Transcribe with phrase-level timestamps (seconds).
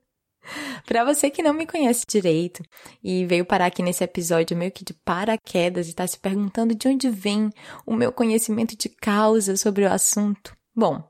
[0.86, 2.62] para você que não me conhece direito
[3.02, 6.88] e veio parar aqui nesse episódio meio que de paraquedas e está se perguntando de
[6.88, 7.50] onde vem
[7.86, 10.56] o meu conhecimento de causa sobre o assunto.
[10.74, 11.02] Bom,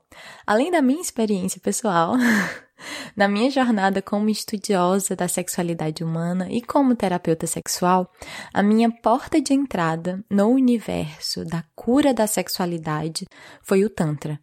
[0.45, 2.13] além da minha experiência pessoal,
[3.15, 8.11] Na minha jornada como estudiosa da sexualidade humana e como terapeuta sexual,
[8.53, 13.25] a minha porta de entrada no universo da cura da sexualidade
[13.61, 14.39] foi o Tantra.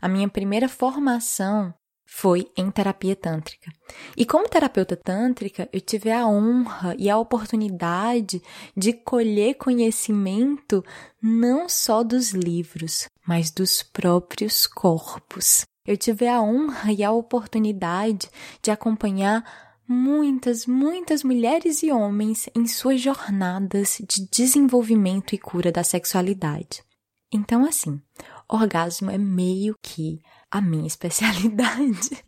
[0.00, 1.74] A minha primeira formação
[2.12, 3.70] foi em terapia tântrica.
[4.16, 8.42] E como terapeuta tântrica, eu tive a honra e a oportunidade
[8.76, 10.84] de colher conhecimento
[11.22, 18.30] não só dos livros, mas dos próprios corpos eu tive a honra e a oportunidade
[18.62, 19.44] de acompanhar
[19.88, 26.84] muitas, muitas mulheres e homens em suas jornadas de desenvolvimento e cura da sexualidade.
[27.32, 28.00] Então, assim,
[28.48, 32.24] orgasmo é meio que a minha especialidade,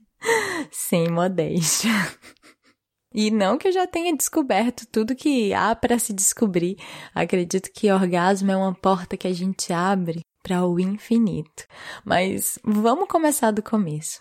[0.73, 1.93] sem modéstia.
[3.15, 6.77] E não que eu já tenha descoberto tudo que há para se descobrir.
[7.15, 11.65] Acredito que orgasmo é uma porta que a gente abre para o infinito.
[12.05, 14.19] Mas vamos começar do começo.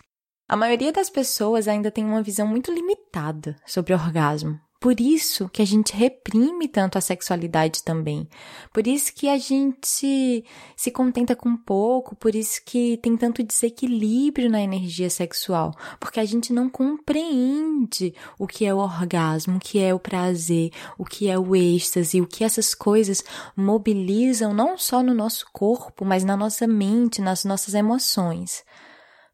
[0.48, 4.60] A maioria das pessoas ainda tem uma visão muito limitada sobre orgasmo.
[4.82, 8.28] Por isso que a gente reprime tanto a sexualidade também.
[8.72, 10.44] Por isso que a gente
[10.76, 16.24] se contenta com pouco, por isso que tem tanto desequilíbrio na energia sexual, porque a
[16.24, 21.28] gente não compreende o que é o orgasmo, o que é o prazer, o que
[21.28, 23.22] é o êxtase, o que essas coisas
[23.56, 28.64] mobilizam não só no nosso corpo, mas na nossa mente, nas nossas emoções.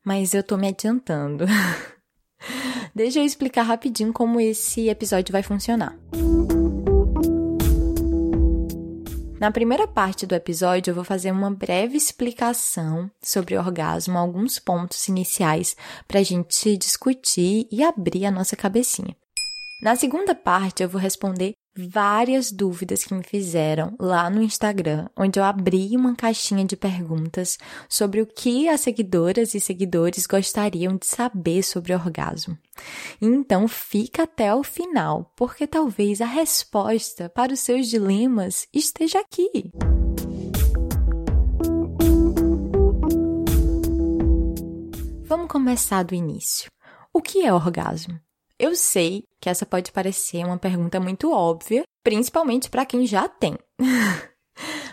[0.05, 1.47] Mas eu tô me adiantando.
[2.95, 5.97] Deixa eu explicar rapidinho como esse episódio vai funcionar.
[9.41, 15.07] Na primeira parte do episódio, eu vou fazer uma breve explicação sobre orgasmo, alguns pontos
[15.07, 15.77] iniciais
[16.09, 19.17] para a gente discutir e abrir a nossa cabecinha.
[19.81, 21.55] Na segunda parte, eu vou responder
[21.87, 27.59] várias dúvidas que me fizeram lá no Instagram, onde eu abri uma caixinha de perguntas
[27.89, 32.59] sobre o que as seguidoras e seguidores gostariam de saber sobre orgasmo.
[33.21, 39.71] Então fica até o final, porque talvez a resposta para os seus dilemas esteja aqui.
[45.25, 46.71] Vamos começar do início.
[47.13, 48.19] O que é orgasmo?
[48.59, 53.59] Eu sei que essa pode parecer uma pergunta muito óbvia, principalmente para quem já tem.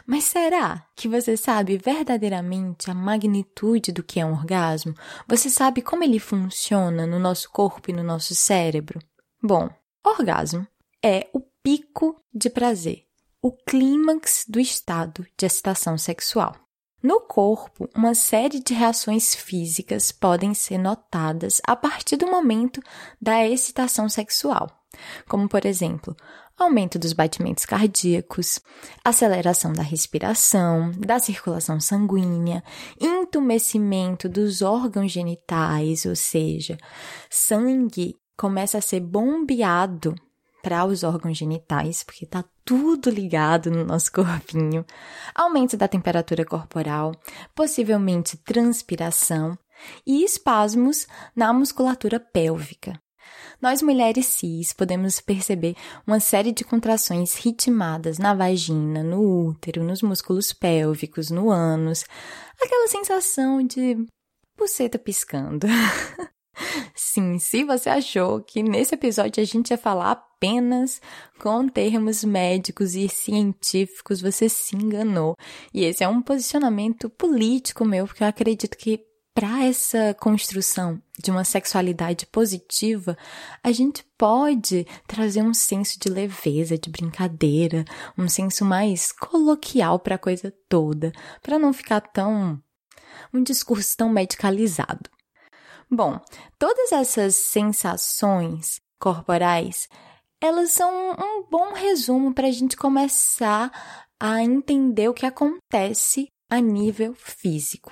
[0.06, 4.94] Mas será que você sabe verdadeiramente a magnitude do que é um orgasmo?
[5.28, 9.00] Você sabe como ele funciona no nosso corpo e no nosso cérebro?
[9.42, 9.70] Bom,
[10.06, 10.68] orgasmo
[11.04, 13.06] é o pico de prazer,
[13.42, 16.56] o clímax do estado de excitação sexual.
[17.06, 22.82] No corpo, uma série de reações físicas podem ser notadas a partir do momento
[23.22, 24.68] da excitação sexual,
[25.30, 26.16] como, por exemplo,
[26.58, 28.60] aumento dos batimentos cardíacos,
[29.04, 32.64] aceleração da respiração, da circulação sanguínea,
[33.00, 36.76] entumecimento dos órgãos genitais, ou seja,
[37.30, 40.16] sangue começa a ser bombeado
[40.66, 44.84] para os órgãos genitais, porque está tudo ligado no nosso corpinho,
[45.36, 47.12] aumento da temperatura corporal,
[47.54, 49.56] possivelmente transpiração,
[50.08, 53.00] e espasmos na musculatura pélvica.
[53.62, 55.76] Nós mulheres cis podemos perceber
[56.08, 62.06] uma série de contrações ritmadas na vagina, no útero, nos músculos pélvicos, no ânus,
[62.60, 64.04] aquela sensação de
[64.58, 65.68] buceta piscando.
[66.96, 71.02] Sim, se você achou que nesse episódio a gente ia falar apenas
[71.40, 75.36] com termos médicos e científicos, você se enganou.
[75.74, 79.04] E esse é um posicionamento político meu, porque eu acredito que
[79.36, 83.18] para essa construção de uma sexualidade positiva,
[83.62, 87.84] a gente pode trazer um senso de leveza, de brincadeira,
[88.18, 91.12] um senso mais coloquial para a coisa toda,
[91.42, 92.62] para não ficar tão
[93.34, 95.10] um discurso tão medicalizado.
[95.90, 96.20] Bom,
[96.58, 99.88] todas essas sensações corporais,
[100.42, 103.72] elas são um bom resumo para a gente começar
[104.20, 107.92] a entender o que acontece a nível físico.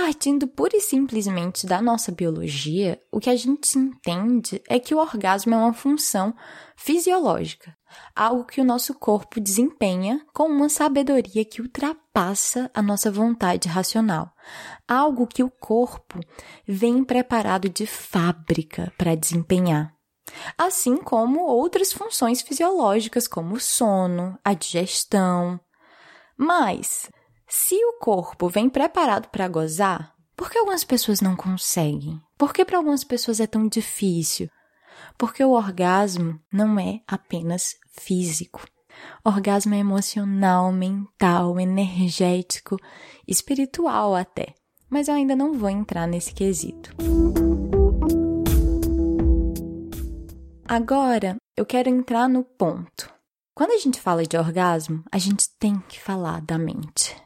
[0.00, 4.98] Partindo pura e simplesmente da nossa biologia, o que a gente entende é que o
[4.98, 6.32] orgasmo é uma função
[6.76, 7.76] fisiológica,
[8.14, 14.30] algo que o nosso corpo desempenha com uma sabedoria que ultrapassa a nossa vontade racional,
[14.86, 16.20] algo que o corpo
[16.64, 19.92] vem preparado de fábrica para desempenhar.
[20.56, 25.58] Assim como outras funções fisiológicas, como o sono, a digestão.
[26.36, 27.10] Mas,
[27.48, 32.20] se o corpo vem preparado para gozar, por que algumas pessoas não conseguem?
[32.36, 34.50] Por que para algumas pessoas é tão difícil?
[35.16, 38.66] Porque o orgasmo não é apenas físico.
[39.24, 42.76] Orgasmo é emocional, mental, energético,
[43.26, 44.54] espiritual até.
[44.90, 46.94] Mas eu ainda não vou entrar nesse quesito.
[50.66, 53.10] Agora eu quero entrar no ponto.
[53.54, 57.16] Quando a gente fala de orgasmo, a gente tem que falar da mente.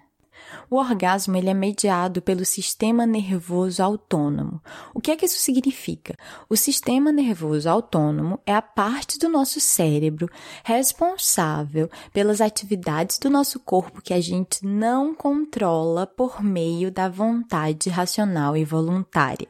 [0.72, 4.58] O orgasmo ele é mediado pelo sistema nervoso autônomo.
[4.94, 6.16] O que é que isso significa?
[6.48, 10.30] O sistema nervoso autônomo é a parte do nosso cérebro
[10.64, 17.90] responsável pelas atividades do nosso corpo que a gente não controla por meio da vontade
[17.90, 19.48] racional e voluntária.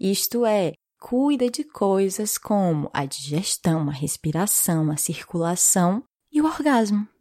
[0.00, 7.13] Isto é, cuida de coisas como a digestão, a respiração, a circulação e o orgasmo.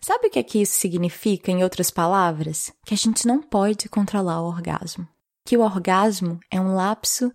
[0.00, 2.72] Sabe o que, é que isso significa, em outras palavras?
[2.84, 5.06] Que a gente não pode controlar o orgasmo.
[5.44, 7.32] Que o orgasmo é um lapso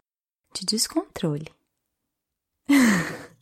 [0.54, 1.48] de descontrole.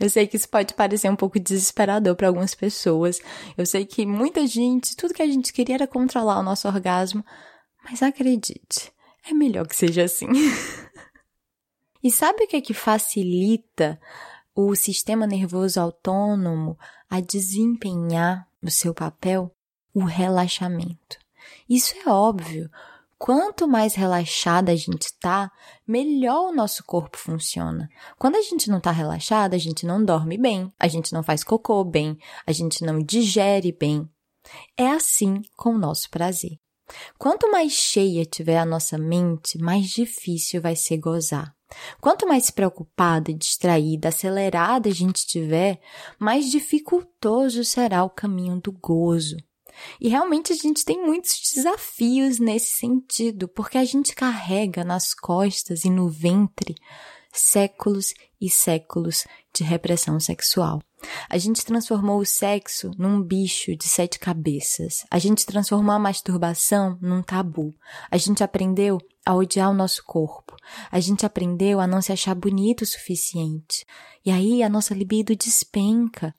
[0.00, 3.20] Eu sei que isso pode parecer um pouco desesperador para algumas pessoas.
[3.56, 7.24] Eu sei que muita gente, tudo que a gente queria era controlar o nosso orgasmo,
[7.84, 8.92] mas acredite,
[9.28, 10.26] é melhor que seja assim.
[12.02, 14.00] e sabe o que é que facilita
[14.54, 19.50] o sistema nervoso autônomo a desempenhar o seu papel?
[19.94, 21.18] O relaxamento.
[21.68, 22.70] Isso é óbvio.
[23.18, 25.50] Quanto mais relaxada a gente está,
[25.86, 27.88] melhor o nosso corpo funciona.
[28.16, 31.42] Quando a gente não está relaxada, a gente não dorme bem, a gente não faz
[31.42, 32.16] cocô bem,
[32.46, 34.08] a gente não digere bem.
[34.76, 36.60] É assim com o nosso prazer.
[37.18, 41.54] Quanto mais cheia tiver a nossa mente, mais difícil vai ser gozar.
[42.00, 45.80] Quanto mais preocupada, distraída, acelerada a gente tiver,
[46.18, 49.36] mais dificultoso será o caminho do gozo.
[50.00, 55.84] E realmente a gente tem muitos desafios nesse sentido, porque a gente carrega nas costas
[55.84, 56.74] e no ventre
[57.32, 59.24] séculos e séculos
[59.54, 60.80] de repressão sexual.
[61.28, 65.04] A gente transformou o sexo num bicho de sete cabeças.
[65.10, 67.74] A gente transformou a masturbação num tabu.
[68.10, 70.56] A gente aprendeu a odiar o nosso corpo.
[70.90, 73.84] A gente aprendeu a não se achar bonito o suficiente.
[74.24, 76.34] E aí a nossa libido despenca.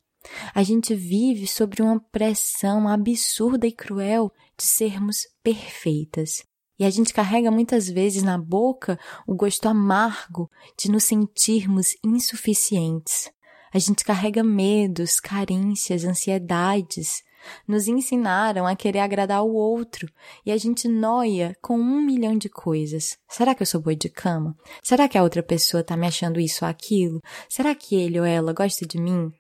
[0.54, 6.44] A gente vive sobre uma pressão absurda e cruel de sermos perfeitas.
[6.78, 8.98] E a gente carrega muitas vezes na boca
[9.28, 13.30] o gosto amargo de nos sentirmos insuficientes.
[13.74, 17.24] A gente carrega medos, carências, ansiedades.
[17.68, 20.12] Nos ensinaram a querer agradar o outro
[20.46, 23.18] e a gente noia com um milhão de coisas.
[23.30, 24.56] Será que eu sou boa de cama?
[24.84, 27.22] Será que a outra pessoa tá me achando isso ou aquilo?
[27.48, 29.32] Será que ele ou ela gosta de mim?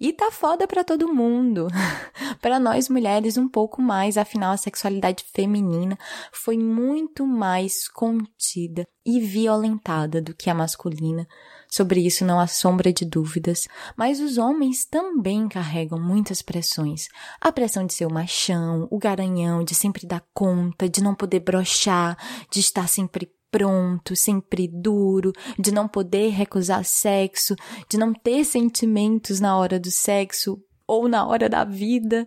[0.00, 1.66] E tá foda pra todo mundo.
[2.40, 5.98] para nós mulheres, um pouco mais, afinal, a sexualidade feminina
[6.32, 11.26] foi muito mais contida e violentada do que a masculina.
[11.68, 17.08] Sobre isso não há sombra de dúvidas, mas os homens também carregam muitas pressões.
[17.40, 21.40] A pressão de ser o machão, o garanhão, de sempre dar conta, de não poder
[21.40, 22.16] brochar,
[22.50, 27.54] de estar sempre pronto, sempre duro, de não poder recusar sexo,
[27.88, 32.26] de não ter sentimentos na hora do sexo ou na hora da vida.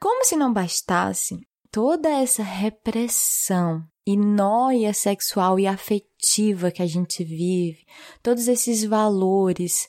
[0.00, 1.38] Como se não bastasse,
[1.70, 7.84] toda essa repressão e noia sexual e afetiva que a gente vive,
[8.22, 9.88] todos esses valores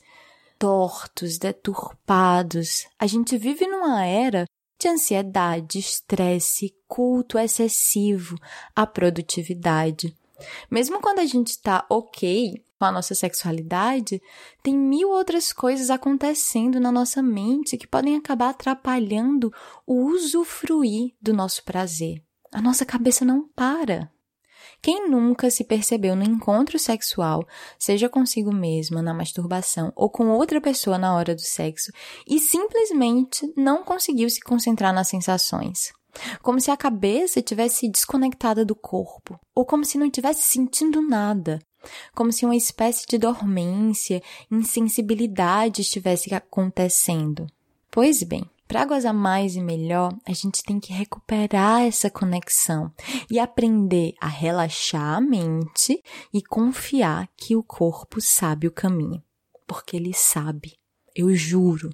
[0.58, 4.46] tortos, deturpados, a gente vive numa era
[4.78, 8.36] de ansiedade, estresse, culto excessivo
[8.74, 10.16] à produtividade.
[10.70, 14.20] Mesmo quando a gente está ok com a nossa sexualidade,
[14.62, 19.52] tem mil outras coisas acontecendo na nossa mente que podem acabar atrapalhando
[19.86, 22.22] o usufruir do nosso prazer.
[22.52, 24.10] A nossa cabeça não para.
[24.82, 27.46] Quem nunca se percebeu no encontro sexual,
[27.78, 31.90] seja consigo mesma, na masturbação ou com outra pessoa na hora do sexo,
[32.26, 35.92] e simplesmente não conseguiu se concentrar nas sensações?
[36.42, 41.58] Como se a cabeça tivesse desconectada do corpo, ou como se não estivesse sentindo nada,
[42.14, 47.46] como se uma espécie de dormência, insensibilidade estivesse acontecendo.
[47.90, 52.92] Pois bem, para gozar mais e melhor, a gente tem que recuperar essa conexão
[53.30, 56.02] e aprender a relaxar a mente
[56.34, 59.22] e confiar que o corpo sabe o caminho.
[59.66, 60.76] Porque ele sabe,
[61.14, 61.90] eu juro.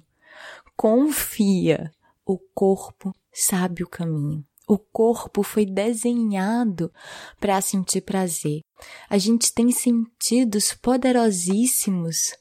[0.75, 1.91] Confia,
[2.25, 4.45] o corpo sabe o caminho.
[4.67, 6.91] O corpo foi desenhado
[7.39, 8.61] para sentir prazer.
[9.09, 12.33] A gente tem sentidos poderosíssimos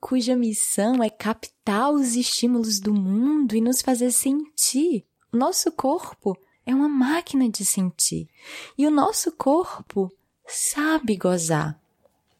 [0.00, 5.04] cuja missão é captar os estímulos do mundo e nos fazer sentir.
[5.32, 8.28] Nosso corpo é uma máquina de sentir.
[8.78, 10.12] E o nosso corpo
[10.46, 11.80] sabe gozar.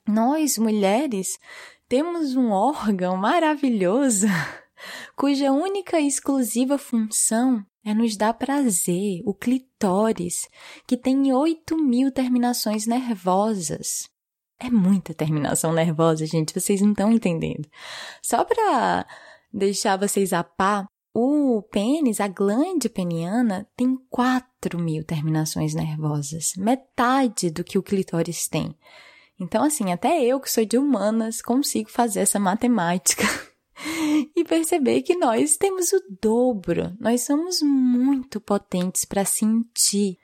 [0.06, 1.38] Nós, mulheres,
[1.88, 4.28] temos um órgão maravilhoso
[5.16, 10.49] cuja única e exclusiva função é nos dar prazer, o clitóris,
[10.88, 14.11] que tem 8 mil terminações nervosas.
[14.59, 17.69] É muita terminação nervosa, gente, vocês não estão entendendo.
[18.21, 19.07] Só para
[19.52, 27.50] deixar vocês a pá, o pênis, a glande peniana, tem 4 mil terminações nervosas, metade
[27.52, 28.76] do que o clitóris tem.
[29.38, 33.23] Então, assim, até eu que sou de humanas consigo fazer essa matemática
[34.35, 40.18] e perceber que nós temos o dobro, nós somos muito potentes para sentir.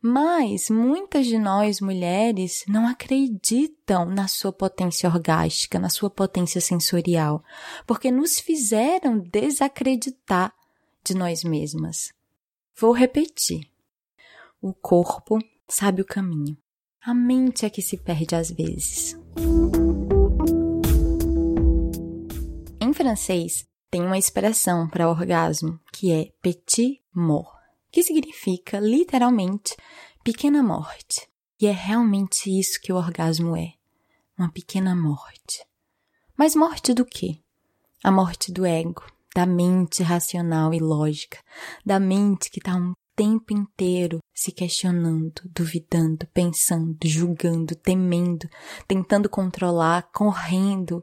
[0.00, 7.42] Mas muitas de nós mulheres não acreditam na sua potência orgástica, na sua potência sensorial,
[7.86, 10.52] porque nos fizeram desacreditar
[11.02, 12.12] de nós mesmas.
[12.76, 13.66] Vou repetir.
[14.60, 16.56] O corpo sabe o caminho.
[17.02, 19.16] A mente é que se perde às vezes.
[22.94, 27.60] Francês tem uma expressão para orgasmo que é petit mort,
[27.90, 29.76] que significa literalmente
[30.22, 31.28] pequena morte.
[31.60, 33.74] E é realmente isso que o orgasmo é:
[34.38, 35.64] uma pequena morte.
[36.36, 37.40] Mas morte do quê?
[38.02, 41.38] A morte do ego, da mente racional e lógica,
[41.84, 48.48] da mente que está um tempo inteiro se questionando, duvidando, pensando, julgando, temendo,
[48.88, 51.02] tentando controlar, correndo,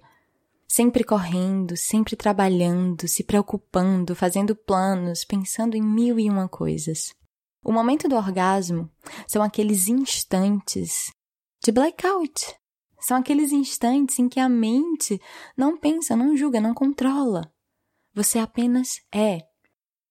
[0.74, 7.14] sempre correndo, sempre trabalhando, se preocupando, fazendo planos, pensando em mil e uma coisas.
[7.62, 8.90] O momento do orgasmo
[9.28, 11.12] são aqueles instantes
[11.62, 12.56] de blackout.
[13.02, 15.20] São aqueles instantes em que a mente
[15.58, 17.52] não pensa, não julga, não controla.
[18.14, 19.40] Você apenas é.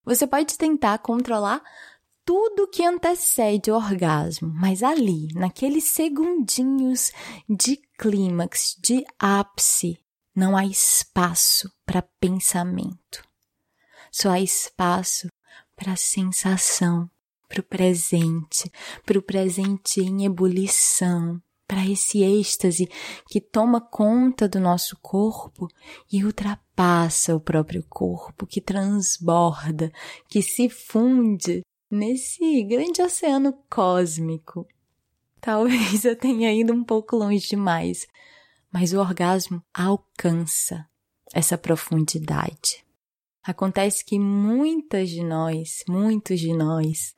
[0.04, 1.62] Você pode tentar controlar
[2.22, 7.12] tudo que antecede o orgasmo, mas ali, naqueles segundinhos
[7.48, 9.98] de clímax, de ápice,
[10.34, 13.22] não há espaço para pensamento.
[14.10, 15.28] Só há espaço
[15.76, 17.08] para sensação,
[17.48, 18.70] para o presente,
[19.04, 22.88] para o presente em ebulição, para esse êxtase
[23.28, 25.68] que toma conta do nosso corpo
[26.12, 29.92] e ultrapassa o próprio corpo, que transborda,
[30.28, 34.66] que se funde nesse grande oceano cósmico.
[35.40, 38.06] Talvez eu tenha ido um pouco longe demais,
[38.72, 40.86] mas o orgasmo alcança
[41.32, 42.84] essa profundidade.
[43.42, 47.14] Acontece que muitas de nós, muitos de nós,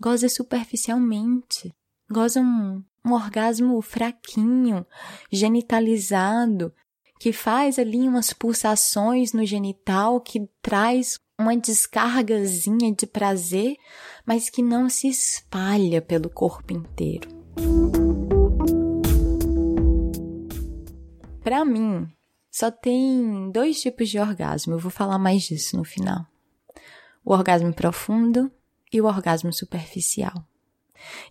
[0.00, 1.74] gozam superficialmente,
[2.10, 4.86] gozam um, um orgasmo fraquinho,
[5.30, 6.72] genitalizado,
[7.20, 13.76] que faz ali umas pulsações no genital, que traz uma descargazinha de prazer,
[14.24, 17.28] mas que não se espalha pelo corpo inteiro.
[21.48, 22.06] Para mim,
[22.50, 24.74] só tem dois tipos de orgasmo.
[24.74, 26.26] Eu vou falar mais disso no final.
[27.24, 28.52] O orgasmo profundo
[28.92, 30.46] e o orgasmo superficial.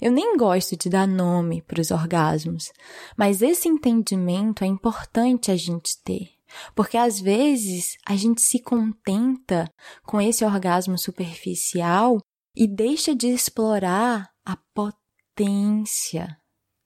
[0.01, 2.71] Eu nem gosto de dar nome para os orgasmos,
[3.15, 6.31] mas esse entendimento é importante a gente ter,
[6.73, 9.71] porque às vezes a gente se contenta
[10.01, 12.17] com esse orgasmo superficial
[12.55, 16.35] e deixa de explorar a potência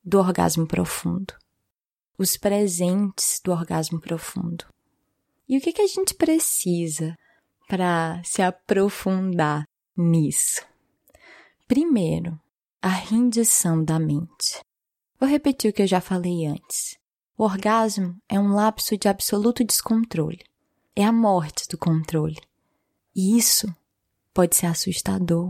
[0.04, 1.34] do orgasmo profundo,
[2.22, 4.66] os presentes do orgasmo profundo.
[5.48, 7.18] E o que, que a gente precisa
[7.68, 9.66] para se aprofundar
[9.98, 10.66] nisso?
[11.68, 12.40] Primeiro,
[12.82, 14.64] a rendição da mente.
[15.20, 16.98] Vou repetir o que eu já falei antes.
[17.38, 20.44] O orgasmo é um lapso de absoluto descontrole.
[20.96, 22.40] É a morte do controle.
[23.16, 23.68] E isso
[24.34, 25.50] pode ser assustador,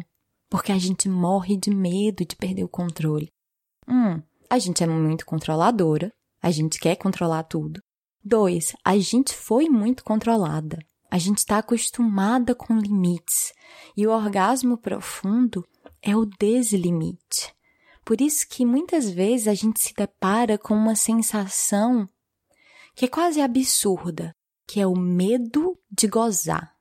[0.50, 3.32] porque a gente morre de medo de perder o controle.
[3.88, 7.82] Um, a gente é muito controladora, a gente quer controlar tudo.
[8.24, 10.80] Dois, a gente foi muito controlada.
[11.10, 13.54] A gente está acostumada com limites.
[13.98, 15.66] E o orgasmo profundo
[16.02, 17.54] é o deslimite.
[18.06, 22.08] Por isso que muitas vezes a gente se depara com uma sensação
[22.96, 24.36] que é quase absurda,
[24.68, 26.76] que é o medo de gozar.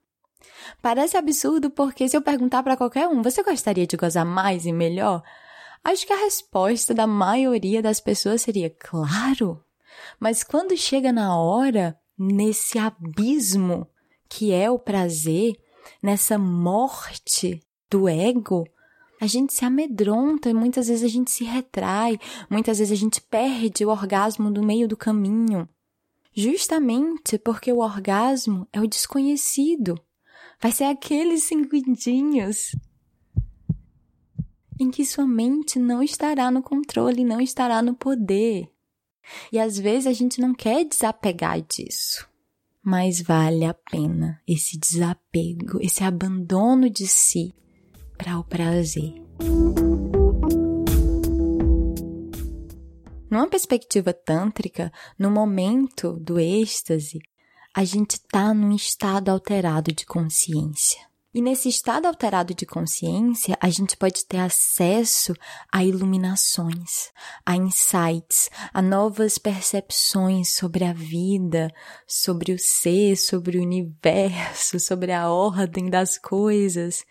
[0.83, 4.73] Parece absurdo porque se eu perguntar para qualquer um, você gostaria de gozar mais e
[4.73, 5.23] melhor?
[5.82, 9.62] Acho que a resposta da maioria das pessoas seria claro.
[10.18, 13.88] Mas quando chega na hora, nesse abismo
[14.28, 15.54] que é o prazer,
[16.02, 17.60] nessa morte
[17.90, 18.64] do ego,
[19.20, 22.18] a gente se amedronta e muitas vezes a gente se retrai,
[22.49, 25.68] muitas vezes a gente perde o orgasmo no meio do caminho.
[26.32, 30.00] Justamente porque o orgasmo é o desconhecido.
[30.60, 32.75] Vai ser aqueles segundinhos
[34.80, 38.66] em que sua mente não estará no controle, não estará no poder.
[39.52, 42.26] E às vezes a gente não quer desapegar disso.
[42.82, 47.54] Mas vale a pena esse desapego, esse abandono de si
[48.16, 49.14] para o prazer.
[53.30, 57.20] Numa perspectiva tântrica, no momento do êxtase,
[57.75, 61.10] a gente está num estado alterado de consciência.
[61.32, 65.32] E nesse estado alterado de consciência, a gente pode ter acesso
[65.70, 67.12] a iluminações,
[67.46, 71.73] a insights, a novas percepções sobre a vida,
[72.04, 77.04] sobre o ser, sobre o universo, sobre a ordem das coisas.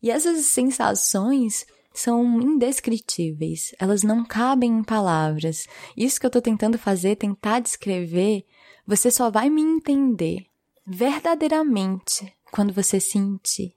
[0.00, 5.66] E essas sensações são indescritíveis, elas não cabem em palavras.
[5.96, 8.44] Isso que eu estou tentando fazer, tentar descrever,
[8.86, 10.46] você só vai me entender
[10.86, 13.74] verdadeiramente quando você sentir.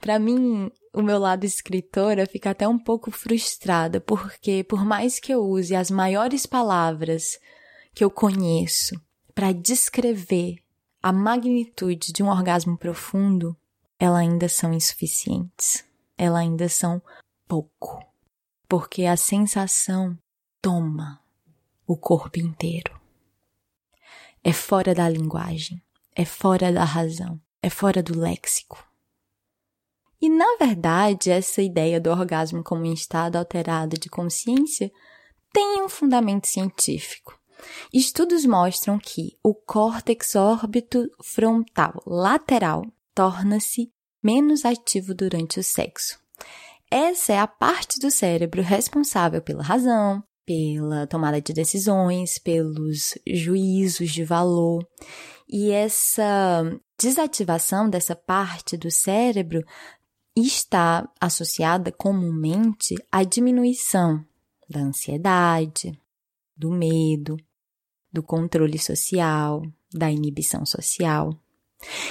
[0.00, 5.32] Para mim, o meu lado escritora fica até um pouco frustrada, porque por mais que
[5.32, 7.38] eu use as maiores palavras
[7.94, 9.00] que eu conheço
[9.34, 10.56] para descrever
[11.02, 13.56] a magnitude de um orgasmo profundo,
[13.98, 15.84] elas ainda são insuficientes.
[16.18, 17.02] Elas ainda são
[17.46, 18.04] pouco.
[18.68, 20.18] Porque a sensação
[20.60, 21.20] toma
[21.86, 22.98] o corpo inteiro.
[24.42, 25.82] É fora da linguagem,
[26.14, 28.86] é fora da razão, é fora do léxico.
[30.20, 34.90] E na verdade, essa ideia do orgasmo como um estado alterado de consciência
[35.52, 37.36] tem um fundamento científico.
[37.92, 43.90] Estudos mostram que o córtex órbito frontal lateral torna-se
[44.22, 46.20] menos ativo durante o sexo.
[46.88, 54.12] Essa é a parte do cérebro responsável pela razão, pela tomada de decisões, pelos juízos
[54.12, 54.86] de valor.
[55.48, 59.64] E essa desativação dessa parte do cérebro
[60.36, 64.24] está associada comumente à diminuição
[64.68, 65.98] da ansiedade,
[66.56, 67.36] do medo,
[68.12, 71.30] do controle social, da inibição social.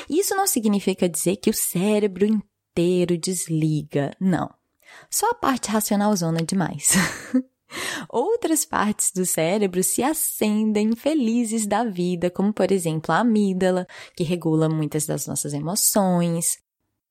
[0.09, 4.53] Isso não significa dizer que o cérebro inteiro desliga, não.
[5.09, 6.93] Só a parte racionalzona demais.
[8.09, 14.23] Outras partes do cérebro se acendem felizes da vida, como por exemplo a amígdala, que
[14.23, 16.57] regula muitas das nossas emoções,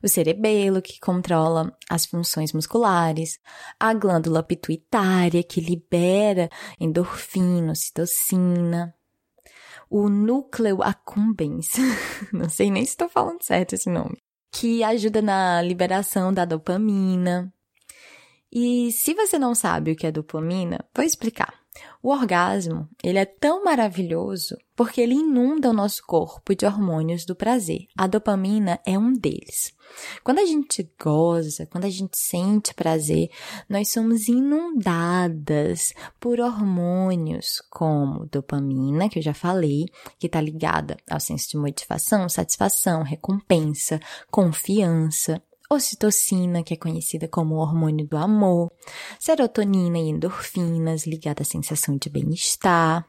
[0.02, 3.38] o cerebelo, que controla as funções musculares,
[3.80, 8.94] a glândula pituitária, que libera endorfina, ocitocina,
[9.88, 11.70] o núcleo accumbens,
[12.32, 14.18] não sei nem se estou falando certo esse nome,
[14.52, 17.53] que ajuda na liberação da dopamina.
[18.54, 21.52] E se você não sabe o que é dopamina, vou explicar.
[22.00, 27.34] O orgasmo, ele é tão maravilhoso porque ele inunda o nosso corpo de hormônios do
[27.34, 27.86] prazer.
[27.98, 29.72] A dopamina é um deles.
[30.22, 33.28] Quando a gente goza, quando a gente sente prazer,
[33.68, 39.86] nós somos inundadas por hormônios como dopamina, que eu já falei,
[40.18, 43.98] que está ligada ao senso de motivação, satisfação, recompensa,
[44.30, 48.70] confiança ocitocina, que é conhecida como o hormônio do amor,
[49.18, 53.06] serotonina e endorfinas, ligada à sensação de bem-estar.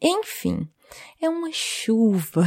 [0.00, 0.68] Enfim,
[1.20, 2.44] é uma chuva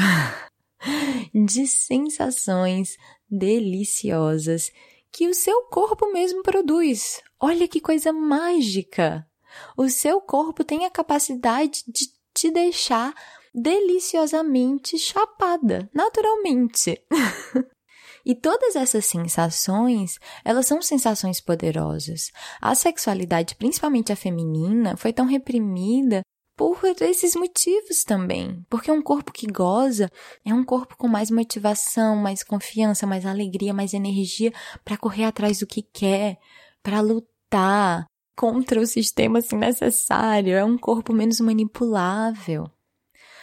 [1.34, 2.98] de sensações
[3.30, 4.72] deliciosas
[5.12, 7.22] que o seu corpo mesmo produz.
[7.40, 9.28] Olha que coisa mágica!
[9.76, 13.14] O seu corpo tem a capacidade de te deixar
[13.54, 17.04] deliciosamente chapada, naturalmente.
[18.26, 22.32] E todas essas sensações, elas são sensações poderosas.
[22.62, 26.22] A sexualidade, principalmente a feminina, foi tão reprimida
[26.56, 28.64] por esses motivos também.
[28.70, 30.10] Porque um corpo que goza
[30.46, 34.54] é um corpo com mais motivação, mais confiança, mais alegria, mais energia
[34.86, 36.38] para correr atrás do que quer,
[36.84, 38.06] para lutar
[38.36, 40.54] contra o sistema assim necessário.
[40.54, 42.70] É um corpo menos manipulável.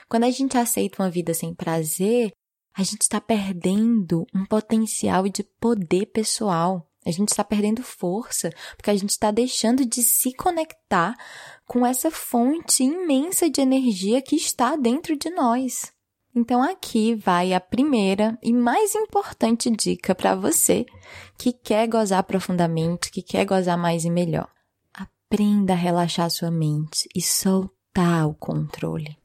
[0.09, 2.33] Quando a gente aceita uma vida sem prazer,
[2.79, 6.89] a gente está perdendo um potencial de poder pessoal.
[7.05, 11.17] A gente está perdendo força, porque a gente está deixando de se conectar
[11.67, 15.93] com essa fonte imensa de energia que está dentro de nós.
[16.33, 20.87] Então, aqui vai a primeira e mais importante dica para você
[21.37, 24.49] que quer gozar profundamente, que quer gozar mais e melhor.
[24.95, 29.18] Aprenda a relaxar sua mente e soltar o controle.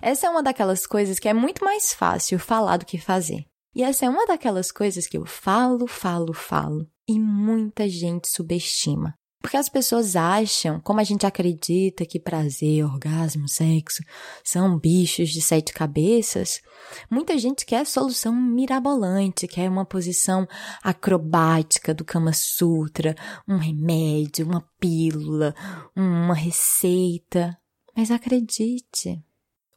[0.00, 3.44] Essa é uma daquelas coisas que é muito mais fácil falar do que fazer.
[3.74, 9.14] E essa é uma daquelas coisas que eu falo, falo, falo e muita gente subestima.
[9.40, 14.02] Porque as pessoas acham, como a gente acredita que prazer, orgasmo, sexo
[14.44, 16.60] são bichos de sete cabeças,
[17.08, 20.46] muita gente quer solução mirabolante, quer uma posição
[20.82, 23.14] acrobática do Kama Sutra,
[23.46, 25.54] um remédio, uma pílula,
[25.96, 27.56] uma receita.
[27.96, 29.22] Mas acredite,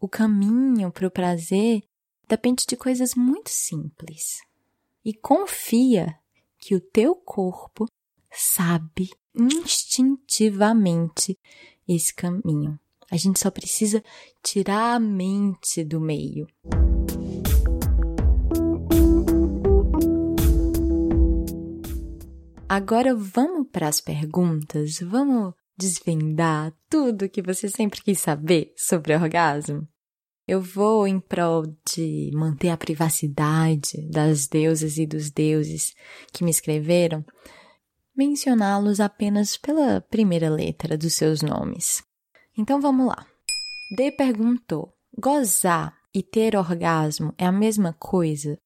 [0.02, 1.84] o caminho para o prazer
[2.28, 4.40] depende de coisas muito simples.
[5.06, 6.18] E confia
[6.58, 7.88] que o teu corpo
[8.32, 11.38] sabe instintivamente
[11.88, 12.80] esse caminho.
[13.12, 14.04] A gente só precisa
[14.42, 16.48] tirar a mente do meio.
[22.68, 29.88] Agora vamos para as perguntas, vamos desvendar tudo que você sempre quis saber sobre orgasmo?
[30.48, 35.96] Eu vou em prol de manter a privacidade das deusas e dos deuses
[36.32, 37.26] que me escreveram,
[38.16, 42.04] mencioná-los apenas pela primeira letra dos seus nomes.
[42.56, 43.26] Então vamos lá.
[43.96, 48.60] D perguntou: gozar e ter orgasmo é a mesma coisa?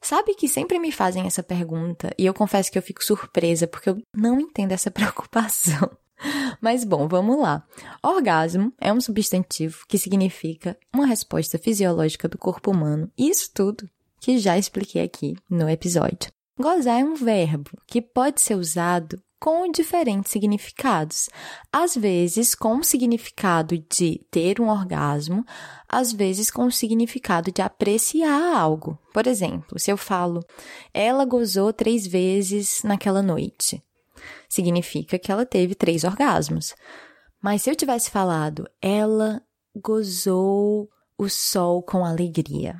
[0.00, 3.88] Sabe que sempre me fazem essa pergunta e eu confesso que eu fico surpresa porque
[3.88, 5.90] eu não entendo essa preocupação.
[6.60, 7.64] Mas bom, vamos lá.
[8.02, 13.10] Orgasmo é um substantivo que significa uma resposta fisiológica do corpo humano.
[13.18, 13.88] Isso tudo
[14.20, 16.32] que já expliquei aqui no episódio.
[16.58, 21.28] Gozar é um verbo que pode ser usado com diferentes significados.
[21.70, 25.44] Às vezes com o significado de ter um orgasmo,
[25.86, 28.98] às vezes com o significado de apreciar algo.
[29.12, 30.40] Por exemplo, se eu falo,
[30.94, 33.83] ela gozou três vezes naquela noite
[34.54, 36.74] significa que ela teve três orgasmos.
[37.42, 39.42] Mas se eu tivesse falado, ela
[39.76, 40.88] gozou
[41.18, 42.76] o sol com alegria.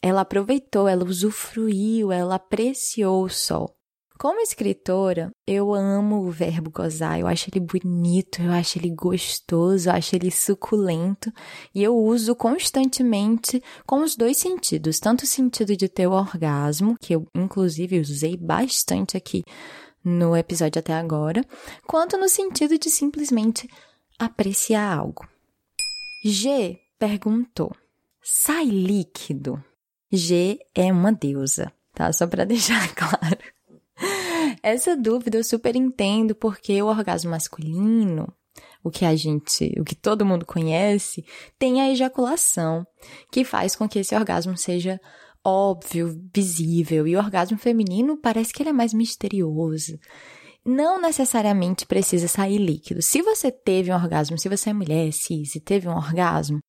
[0.00, 3.74] Ela aproveitou, ela usufruiu, ela apreciou o sol.
[4.18, 9.88] Como escritora, eu amo o verbo gozar, eu acho ele bonito, eu acho ele gostoso,
[9.88, 11.32] eu acho ele suculento
[11.72, 16.96] e eu uso constantemente com os dois sentidos, tanto o sentido de ter o orgasmo,
[17.00, 19.44] que eu inclusive usei bastante aqui
[20.08, 21.44] no episódio até agora,
[21.86, 23.68] quanto no sentido de simplesmente
[24.18, 25.28] apreciar algo.
[26.24, 27.74] G perguntou:
[28.22, 29.62] sai líquido?
[30.10, 32.10] G é uma deusa, tá?
[32.12, 33.38] Só para deixar claro.
[34.62, 38.32] Essa dúvida eu super entendo porque o orgasmo masculino,
[38.82, 41.24] o que a gente, o que todo mundo conhece,
[41.58, 42.86] tem a ejaculação,
[43.30, 45.00] que faz com que esse orgasmo seja
[45.48, 49.98] óbvio, visível, e o orgasmo feminino parece que ele é mais misterioso.
[50.64, 53.00] Não necessariamente precisa sair líquido.
[53.00, 56.60] Se você teve um orgasmo, se você é mulher, cis, e teve um orgasmo,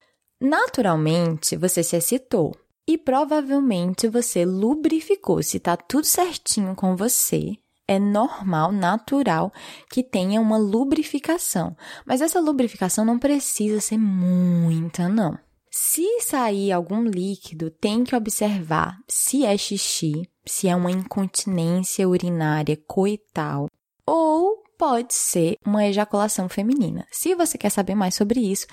[0.42, 2.56] naturalmente você se excitou.
[2.88, 5.44] E provavelmente você lubrificou.
[5.44, 7.56] Se tá tudo certinho com você,
[7.88, 9.52] é normal, natural
[9.92, 11.76] que tenha uma lubrificação.
[12.06, 15.38] Mas essa lubrificação não precisa ser muita, não.
[15.82, 22.76] Se sair algum líquido, tem que observar se é xixi, se é uma incontinência urinária
[22.86, 23.68] coital
[24.06, 27.08] ou pode ser uma ejaculação feminina.
[27.10, 28.68] Se você quer saber mais sobre isso,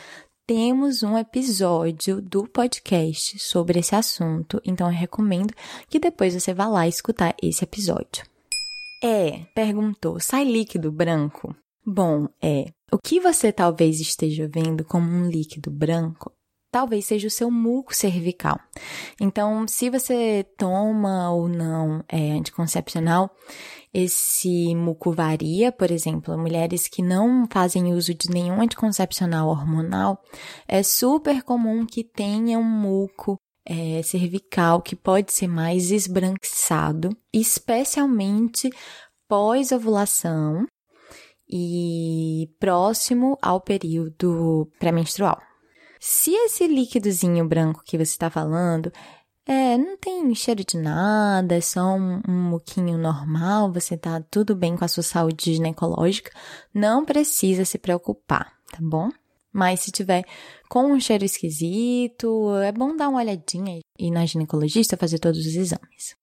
[0.49, 5.55] temos um episódio do podcast sobre esse assunto, então eu recomendo
[5.89, 8.25] que depois você vá lá escutar esse episódio.
[9.01, 11.55] É, perguntou, sai líquido branco?
[11.87, 12.73] Bom, é.
[12.91, 16.36] O que você talvez esteja vendo como um líquido branco
[16.77, 18.61] talvez seja o seu muco cervical.
[19.19, 23.35] Então, se você toma ou não é, anticoncepcional,
[23.95, 30.23] esse muco varia, por exemplo, mulheres que não fazem uso de nenhum anticoncepcional hormonal,
[30.69, 38.69] é super comum que tenham muco é, cervical que pode ser mais esbranquiçado, especialmente
[39.27, 40.67] pós-ovulação
[41.49, 45.41] e próximo ao período pré-menstrual.
[45.99, 48.93] Se esse líquidozinho branco que você está falando
[49.47, 54.57] é, não tem cheiro de nada, é só um, um muquinho normal, você tá tudo
[54.57, 56.33] bem com a sua saúde ginecológica,
[56.75, 59.09] não precisa se preocupar, tá bom?
[59.53, 60.25] Mas se tiver
[60.69, 65.39] com um cheiro esquisito, é bom dar uma olhadinha e ir na ginecologista fazer todos
[65.39, 66.17] os exames.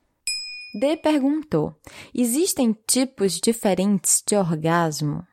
[0.79, 1.75] D perguntou:
[2.13, 5.25] Existem tipos diferentes de orgasmo?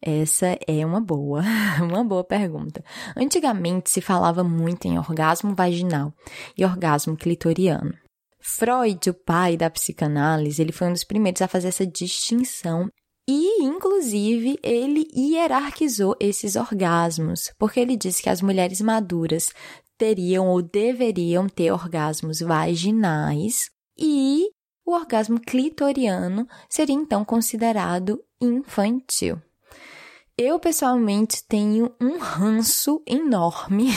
[0.00, 1.42] Essa é uma boa,
[1.82, 2.84] uma boa pergunta.
[3.16, 6.12] Antigamente se falava muito em orgasmo vaginal
[6.56, 7.92] e orgasmo clitoriano.
[8.40, 12.88] Freud, o pai da psicanálise, ele foi um dos primeiros a fazer essa distinção
[13.28, 19.52] e, inclusive, ele hierarquizou esses orgasmos, porque ele disse que as mulheres maduras
[19.98, 24.48] teriam ou deveriam ter orgasmos vaginais e
[24.86, 29.42] o orgasmo clitoriano seria então considerado infantil.
[30.40, 33.88] Eu, pessoalmente, tenho um ranço enorme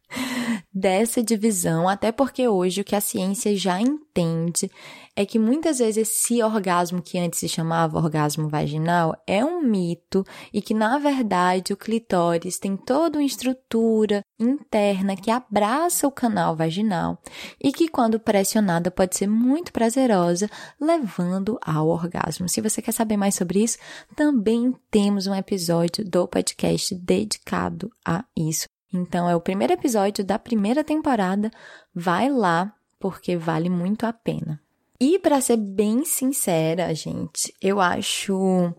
[0.70, 4.70] dessa divisão, até porque hoje o que a ciência já entende
[5.18, 10.24] é que muitas vezes esse orgasmo que antes se chamava orgasmo vaginal é um mito
[10.52, 16.54] e que na verdade o clitóris tem toda uma estrutura interna que abraça o canal
[16.54, 17.20] vaginal
[17.60, 20.48] e que quando pressionada pode ser muito prazerosa,
[20.80, 22.48] levando ao orgasmo.
[22.48, 23.76] Se você quer saber mais sobre isso,
[24.14, 28.68] também temos um episódio do podcast dedicado a isso.
[28.94, 31.50] Então é o primeiro episódio da primeira temporada.
[31.92, 34.60] Vai lá porque vale muito a pena.
[35.00, 38.74] E para ser bem sincera, gente, eu acho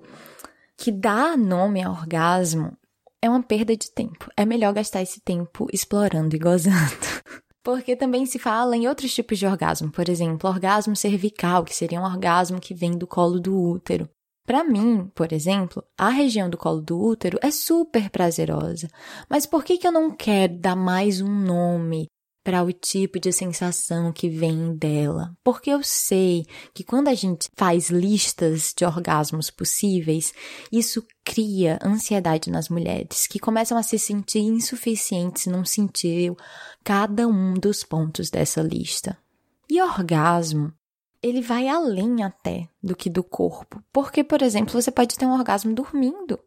[0.75, 2.77] que dar nome a orgasmo
[3.21, 4.29] é uma perda de tempo.
[4.35, 6.75] É melhor gastar esse tempo explorando e gozando.
[7.63, 12.01] Porque também se fala em outros tipos de orgasmo, por exemplo, orgasmo cervical, que seria
[12.01, 14.09] um orgasmo que vem do colo do útero.
[14.45, 18.89] Para mim, por exemplo, a região do colo do útero é super prazerosa.
[19.29, 22.07] Mas por que, que eu não quero dar mais um nome
[22.43, 25.35] para o tipo de sensação que vem dela.
[25.43, 30.33] Porque eu sei que quando a gente faz listas de orgasmos possíveis,
[30.71, 36.33] isso cria ansiedade nas mulheres, que começam a se sentir insuficientes não sentir
[36.83, 39.17] cada um dos pontos dessa lista.
[39.69, 40.73] E orgasmo,
[41.21, 43.83] ele vai além até do que do corpo.
[43.91, 46.39] Porque, por exemplo, você pode ter um orgasmo dormindo.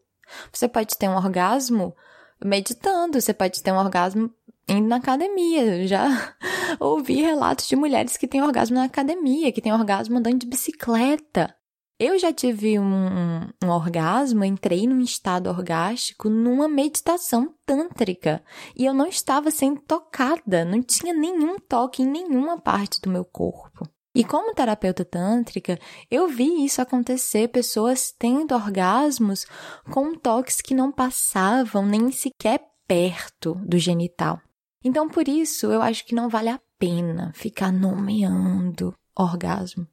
[0.51, 1.95] Você pode ter um orgasmo
[2.43, 4.29] meditando, você pode ter um orgasmo
[4.67, 5.87] indo na academia.
[5.87, 6.35] Já
[6.79, 11.55] ouvi relatos de mulheres que têm orgasmo na academia, que têm orgasmo andando de bicicleta.
[11.99, 18.43] Eu já tive um, um, orgasmo, entrei num estado orgástico numa meditação tântrica
[18.75, 23.23] e eu não estava sendo tocada, não tinha nenhum toque em nenhuma parte do meu
[23.23, 23.87] corpo.
[24.15, 29.45] E como terapeuta tântrica, eu vi isso acontecer, pessoas tendo orgasmos
[29.91, 34.39] com toques que não passavam nem sequer perto do genital.
[34.83, 39.87] Então, por isso, eu acho que não vale a pena ficar nomeando orgasmo.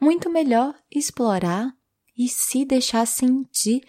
[0.00, 1.72] Muito melhor explorar
[2.16, 3.82] e se deixar sentir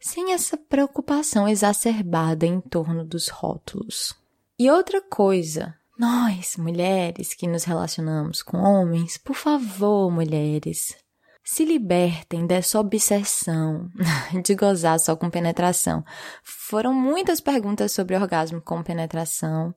[0.00, 4.14] sem essa preocupação exacerbada em torno dos rótulos.
[4.58, 10.96] E outra coisa, nós, mulheres que nos relacionamos com homens, por favor, mulheres,
[11.44, 13.90] se libertem dessa obsessão
[14.44, 16.04] de gozar só com penetração.
[16.42, 19.74] Foram muitas perguntas sobre orgasmo com penetração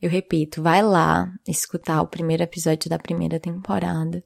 [0.00, 4.22] eu repito, vai lá escutar o primeiro episódio da primeira temporada.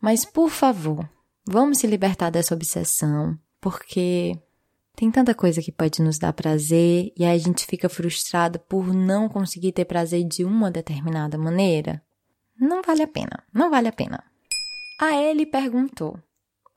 [0.00, 1.08] Mas, por favor,
[1.46, 4.38] vamos se libertar dessa obsessão, porque
[4.94, 8.94] tem tanta coisa que pode nos dar prazer e aí a gente fica frustrada por
[8.94, 12.00] não conseguir ter prazer de uma determinada maneira.
[12.56, 14.22] Não vale a pena, não vale a pena.
[15.00, 16.16] A ele perguntou: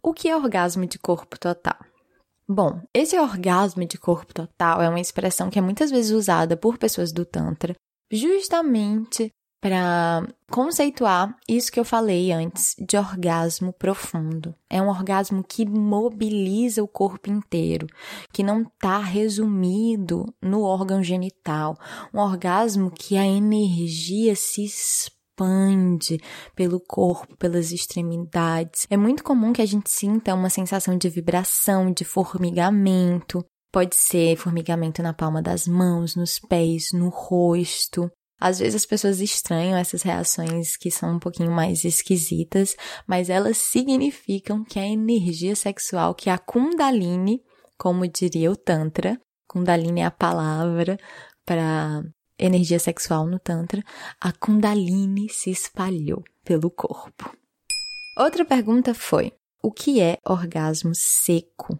[0.01, 1.77] O que é orgasmo de corpo total?
[2.49, 6.79] Bom, esse orgasmo de corpo total é uma expressão que é muitas vezes usada por
[6.79, 7.75] pessoas do Tantra
[8.11, 14.55] justamente para conceituar isso que eu falei antes de orgasmo profundo.
[14.69, 17.87] É um orgasmo que mobiliza o corpo inteiro,
[18.31, 21.75] que não está resumido no órgão genital.
[22.13, 26.19] Um orgasmo que a energia se expande
[26.55, 28.85] pelo corpo, pelas extremidades.
[28.89, 34.35] É muito comum que a gente sinta uma sensação de vibração, de formigamento, Pode ser
[34.37, 38.09] formigamento na palma das mãos, nos pés, no rosto.
[38.39, 42.75] Às vezes as pessoas estranham essas reações que são um pouquinho mais esquisitas,
[43.07, 47.41] mas elas significam que a energia sexual, que a Kundalini,
[47.77, 50.97] como diria o Tantra, Kundalini é a palavra
[51.45, 52.03] para
[52.37, 53.81] energia sexual no Tantra,
[54.21, 57.35] a Kundalini se espalhou pelo corpo.
[58.17, 59.31] Outra pergunta foi:
[59.63, 61.79] o que é orgasmo seco?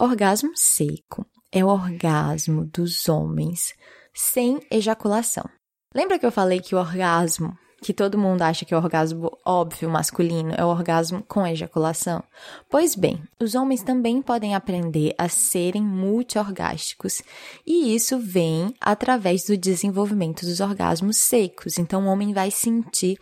[0.00, 3.74] Orgasmo seco é o orgasmo dos homens
[4.14, 5.44] sem ejaculação.
[5.92, 9.36] Lembra que eu falei que o orgasmo, que todo mundo acha que é o orgasmo
[9.44, 12.22] óbvio masculino, é o orgasmo com ejaculação?
[12.70, 17.20] Pois bem, os homens também podem aprender a serem multiorgásticos,
[17.66, 21.76] e isso vem através do desenvolvimento dos orgasmos secos.
[21.76, 23.18] Então, o homem vai sentir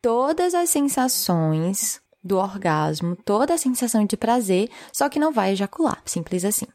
[0.00, 6.00] todas as sensações do orgasmo, toda a sensação de prazer, só que não vai ejacular,
[6.04, 6.66] simples assim.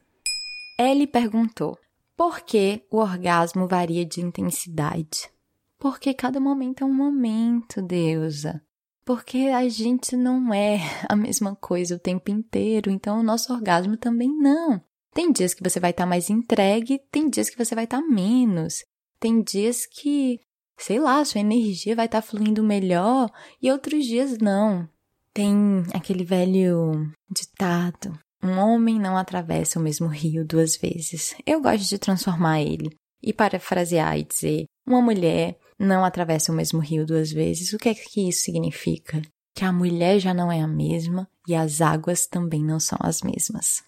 [0.78, 1.78] Ellie perguntou:
[2.18, 5.30] por que o orgasmo varia de intensidade?
[5.80, 8.62] Porque cada momento é um momento, deusa.
[9.06, 13.98] Porque a gente não é a mesma coisa o tempo inteiro, então o nosso orgasmo
[13.98, 14.82] também não.
[15.14, 18.02] Tem dias que você vai estar tá mais entregue, tem dias que você vai estar
[18.02, 18.84] tá menos.
[19.20, 20.40] Tem dias que,
[20.78, 23.30] sei lá, sua energia vai estar tá fluindo melhor
[23.62, 24.88] e outros dias não.
[25.34, 31.34] Tem aquele velho ditado um homem não atravessa o mesmo rio duas vezes.
[31.46, 32.94] Eu gosto de transformar ele
[33.24, 37.72] e parafrasear e dizer: uma mulher não atravessa o mesmo rio duas vezes.
[37.72, 39.22] O que é que isso significa?
[39.56, 43.22] Que a mulher já não é a mesma e as águas também não são as
[43.22, 43.82] mesmas.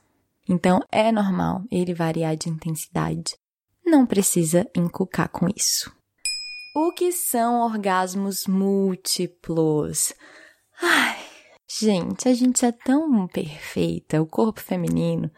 [0.47, 3.35] Então é normal ele variar de intensidade.
[3.85, 5.91] Não precisa encucar com isso.
[6.75, 10.13] O que são orgasmos múltiplos?
[10.81, 11.24] Ai,
[11.77, 15.29] Gente, a gente é tão perfeita, o corpo feminino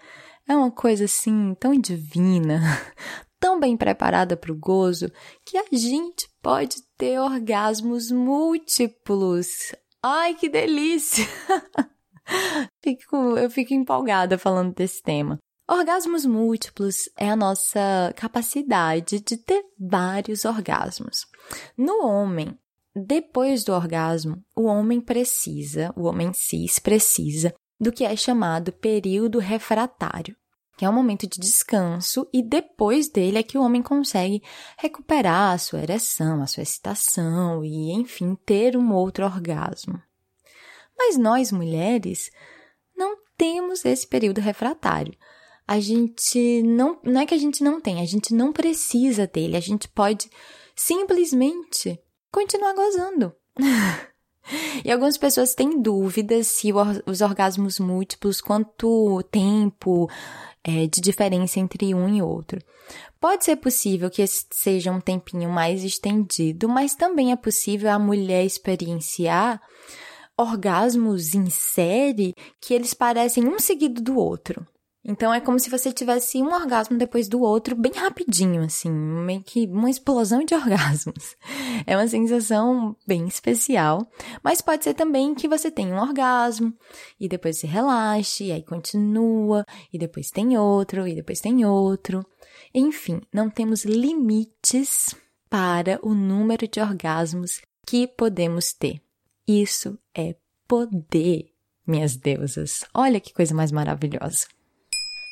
[0.47, 2.61] é uma coisa assim tão divina,
[3.39, 5.11] tão bem preparada para o gozo,
[5.43, 9.73] que a gente pode ter orgasmos múltiplos.
[10.03, 11.25] Ai, que delícia!
[12.83, 15.39] fico, eu fico empolgada falando desse tema.
[15.67, 21.25] Orgasmos múltiplos é a nossa capacidade de ter vários orgasmos.
[21.75, 22.57] No homem,
[22.97, 29.39] depois do orgasmo, o homem precisa, o homem cis precisa do que é chamado período
[29.39, 30.35] refratário,
[30.77, 34.41] que é um momento de descanso e depois dele é que o homem consegue
[34.77, 40.01] recuperar a sua ereção, a sua excitação e, enfim, ter um outro orgasmo.
[40.97, 42.31] Mas nós mulheres
[42.95, 45.15] não temos esse período refratário.
[45.67, 49.57] A gente não, não é que a gente não tem, a gente não precisa dele,
[49.57, 50.29] a gente pode
[50.75, 51.99] simplesmente
[52.37, 53.33] continuar gozando.
[54.85, 56.69] e algumas pessoas têm dúvidas se
[57.07, 60.07] os orgasmos múltiplos, quanto tempo
[60.63, 62.59] é, de diferença entre um e outro.
[63.19, 64.23] Pode ser possível que
[64.53, 69.59] seja um tempinho mais estendido, mas também é possível a mulher experienciar
[70.37, 74.63] orgasmos em série que eles parecem um seguido do outro.
[75.07, 79.41] Então é como se você tivesse um orgasmo depois do outro, bem rapidinho, assim, meio
[79.41, 81.37] que uma explosão de orgasmos.
[81.85, 84.05] É uma sensação bem especial,
[84.43, 86.73] mas pode ser também que você tenha um orgasmo
[87.17, 92.25] e depois se relaxe, e aí continua, e depois tem outro, e depois tem outro.
[92.73, 95.15] Enfim, não temos limites
[95.49, 99.01] para o número de orgasmos que podemos ter.
[99.47, 100.35] Isso é
[100.67, 101.45] poder,
[101.85, 102.83] minhas deusas.
[102.93, 104.56] Olha que coisa mais maravilhosa.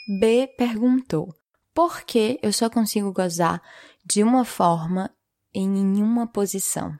[0.07, 1.33] B perguntou:
[1.73, 3.61] Por que eu só consigo gozar
[4.05, 5.09] de uma forma
[5.53, 6.97] em nenhuma posição?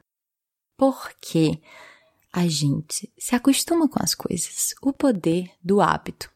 [0.78, 1.62] Porque
[2.34, 6.30] a gente se acostuma com as coisas, o poder do hábito.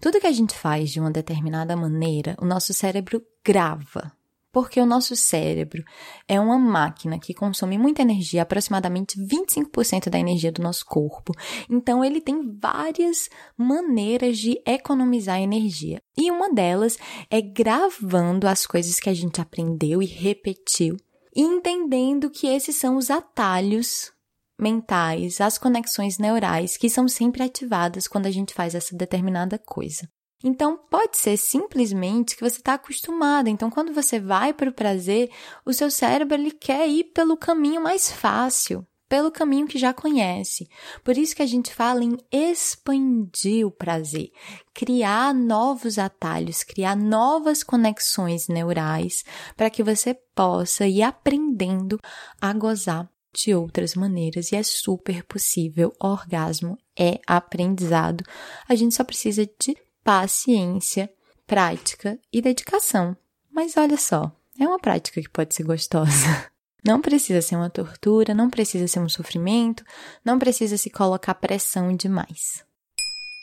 [0.00, 4.12] Tudo que a gente faz de uma determinada maneira, o nosso cérebro grava
[4.54, 5.82] porque o nosso cérebro
[6.28, 11.32] é uma máquina que consome muita energia, aproximadamente 25% da energia do nosso corpo.
[11.68, 16.00] Então, ele tem várias maneiras de economizar energia.
[16.16, 16.96] E uma delas
[17.28, 20.96] é gravando as coisas que a gente aprendeu e repetiu,
[21.34, 24.12] e entendendo que esses são os atalhos
[24.56, 30.08] mentais, as conexões neurais que são sempre ativadas quando a gente faz essa determinada coisa.
[30.46, 33.48] Então, pode ser simplesmente que você está acostumado.
[33.48, 35.30] Então, quando você vai para o prazer,
[35.64, 40.68] o seu cérebro ele quer ir pelo caminho mais fácil, pelo caminho que já conhece.
[41.02, 44.30] Por isso que a gente fala em expandir o prazer,
[44.74, 49.24] criar novos atalhos, criar novas conexões neurais
[49.56, 51.98] para que você possa ir aprendendo
[52.38, 55.92] a gozar de outras maneiras e é super possível.
[55.98, 58.24] orgasmo é aprendizado.
[58.68, 61.10] A gente só precisa de paciência,
[61.46, 63.16] prática e dedicação.
[63.50, 64.30] Mas olha só,
[64.60, 66.10] é uma prática que pode ser gostosa.
[66.86, 69.82] Não precisa ser uma tortura, não precisa ser um sofrimento,
[70.22, 72.62] não precisa se colocar pressão demais.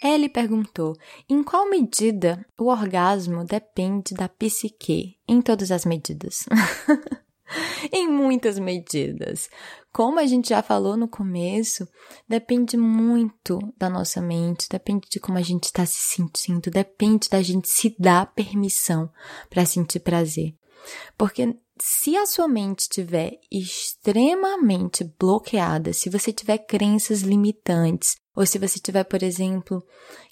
[0.04, 0.96] Ellie perguntou:
[1.28, 5.18] em qual medida o orgasmo depende da psique?
[5.28, 6.46] Em todas as medidas.
[7.92, 9.50] em muitas medidas.
[9.92, 11.88] Como a gente já falou no começo,
[12.28, 17.42] depende muito da nossa mente, depende de como a gente está se sentindo, depende da
[17.42, 19.12] gente se dar permissão
[19.50, 20.56] para sentir prazer.
[21.18, 28.58] Porque se a sua mente estiver extremamente bloqueada, se você tiver crenças limitantes, ou se
[28.58, 29.84] você tiver, por exemplo,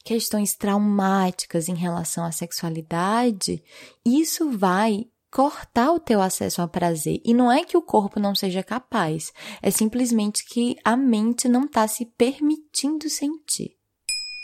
[0.03, 3.63] questões traumáticas em relação à sexualidade,
[4.05, 7.21] isso vai cortar o teu acesso ao prazer.
[7.23, 11.65] E não é que o corpo não seja capaz, é simplesmente que a mente não
[11.65, 13.77] está se permitindo sentir.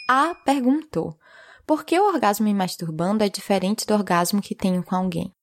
[0.10, 1.18] A perguntou:
[1.66, 5.34] por que o orgasmo me masturbando é diferente do orgasmo que tenho com alguém?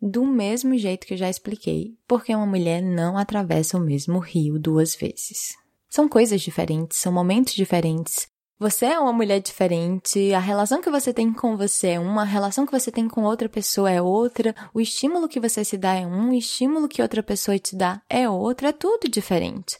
[0.00, 4.58] Do mesmo jeito que eu já expliquei, porque uma mulher não atravessa o mesmo rio
[4.58, 5.56] duas vezes.
[5.88, 8.28] São coisas diferentes, são momentos diferentes,
[8.58, 12.24] você é uma mulher diferente, a relação que você tem com você é uma, a
[12.24, 15.94] relação que você tem com outra pessoa é outra, o estímulo que você se dá
[15.94, 19.76] é um, o estímulo que outra pessoa te dá é outro, é tudo diferente.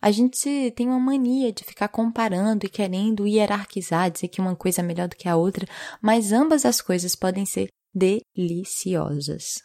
[0.00, 4.80] A gente tem uma mania de ficar comparando e querendo hierarquizar, dizer que uma coisa
[4.80, 5.66] é melhor do que a outra,
[6.02, 9.62] mas ambas as coisas podem ser deliciosas.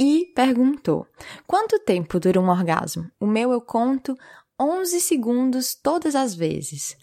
[0.00, 1.06] E perguntou:
[1.46, 3.08] quanto tempo dura um orgasmo?
[3.20, 4.16] O meu eu conto
[4.60, 6.96] 11 segundos todas as vezes.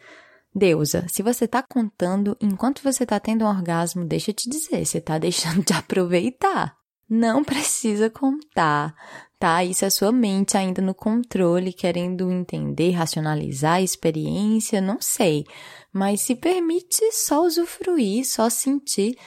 [0.54, 4.86] Deusa, se você tá contando enquanto você tá tendo um orgasmo, deixa eu te dizer,
[4.86, 6.76] você tá deixando de aproveitar.
[7.10, 8.96] Não precisa contar,
[9.38, 9.64] tá?
[9.66, 15.44] Isso é sua mente ainda no controle, querendo entender, racionalizar a experiência, não sei.
[15.92, 19.18] Mas se permite só usufruir, só sentir,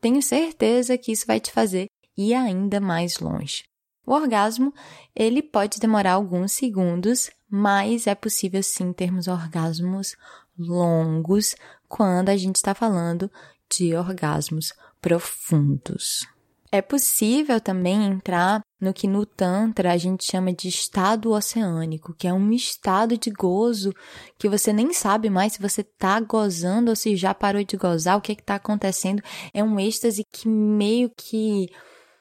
[0.00, 3.64] tenho certeza que isso vai te fazer ir ainda mais longe.
[4.06, 4.72] O orgasmo,
[5.14, 10.16] ele pode demorar alguns segundos, mas é possível sim termos orgasmos
[10.58, 11.54] longos
[11.88, 13.30] quando a gente está falando
[13.70, 16.26] de orgasmos profundos.
[16.70, 22.26] É possível também entrar no que no Tantra a gente chama de estado oceânico, que
[22.26, 23.94] é um estado de gozo
[24.38, 28.18] que você nem sabe mais se você está gozando ou se já parou de gozar,
[28.18, 29.22] o que é está acontecendo.
[29.54, 31.70] É um êxtase que meio que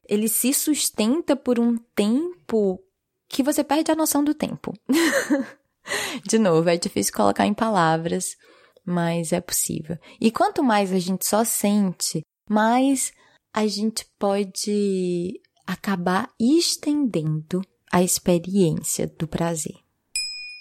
[0.08, 2.80] ele se sustenta por um tempo
[3.28, 4.74] que você perde a noção do tempo.
[6.28, 8.36] De novo, é difícil colocar em palavras,
[8.86, 9.98] mas é possível.
[10.20, 13.12] E quanto mais a gente só sente, mais
[13.54, 17.62] a gente pode acabar estendendo
[17.92, 19.76] a experiência do prazer.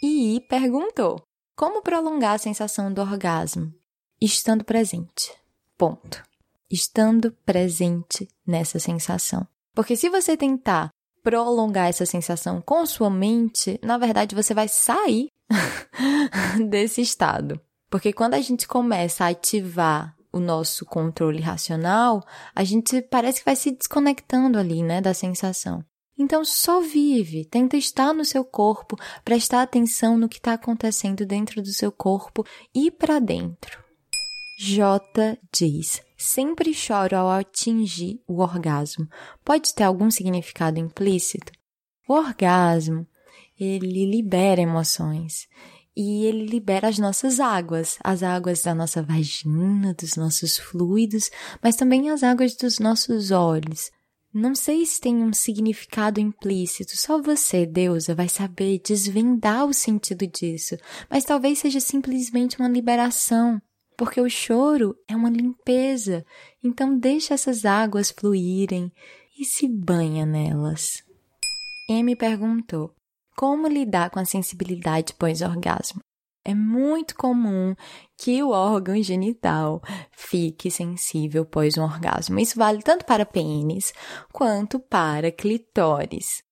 [0.02, 1.22] E perguntou:
[1.56, 3.72] como prolongar a sensação do orgasmo?
[4.20, 5.32] Estando presente.
[5.76, 6.22] Ponto.
[6.70, 9.46] Estando presente nessa sensação.
[9.74, 10.90] Porque se você tentar
[11.24, 15.28] prolongar essa sensação com sua mente, na verdade você vai sair
[16.68, 17.58] desse estado.
[17.90, 22.22] Porque quando a gente começa a ativar o nosso controle racional,
[22.54, 25.82] a gente parece que vai se desconectando ali, né, da sensação.
[26.18, 31.62] Então só vive, tenta estar no seu corpo, prestar atenção no que está acontecendo dentro
[31.62, 32.44] do seu corpo
[32.74, 33.83] e para dentro.
[34.56, 39.08] J diz: Sempre choro ao atingir o orgasmo.
[39.44, 41.52] Pode ter algum significado implícito?
[42.08, 43.06] O orgasmo,
[43.58, 45.48] ele libera emoções.
[45.96, 51.30] E ele libera as nossas águas, as águas da nossa vagina, dos nossos fluidos,
[51.62, 53.90] mas também as águas dos nossos olhos.
[54.32, 60.26] Não sei se tem um significado implícito, só você, deusa, vai saber desvendar o sentido
[60.26, 60.76] disso,
[61.08, 63.62] mas talvez seja simplesmente uma liberação,
[63.96, 66.24] porque o choro é uma limpeza,
[66.62, 68.92] então deixa essas águas fluírem
[69.38, 71.02] e se banha nelas.
[71.88, 72.94] M perguntou:
[73.36, 76.00] Como lidar com a sensibilidade pós-orgasmo?
[76.46, 77.74] É muito comum
[78.18, 79.80] que o órgão genital
[80.12, 82.38] fique sensível pós um orgasmo.
[82.38, 83.94] Isso vale tanto para pênis
[84.30, 86.42] quanto para clitóris.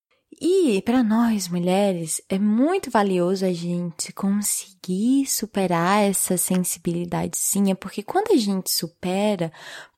[0.45, 8.33] E para nós mulheres é muito valioso a gente conseguir superar essa sensibilidadezinha, porque quando
[8.33, 9.53] a gente supera,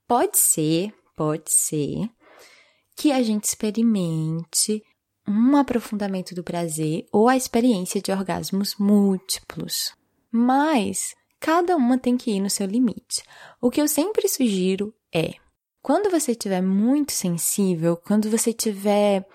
[0.06, 2.10] pode ser, pode ser
[2.94, 4.82] que a gente experimente
[5.26, 9.94] um aprofundamento do prazer ou a experiência de orgasmos múltiplos.
[10.30, 13.22] Mas cada uma tem que ir no seu limite.
[13.62, 15.36] O que eu sempre sugiro é,
[15.80, 19.26] quando você estiver muito sensível, quando você estiver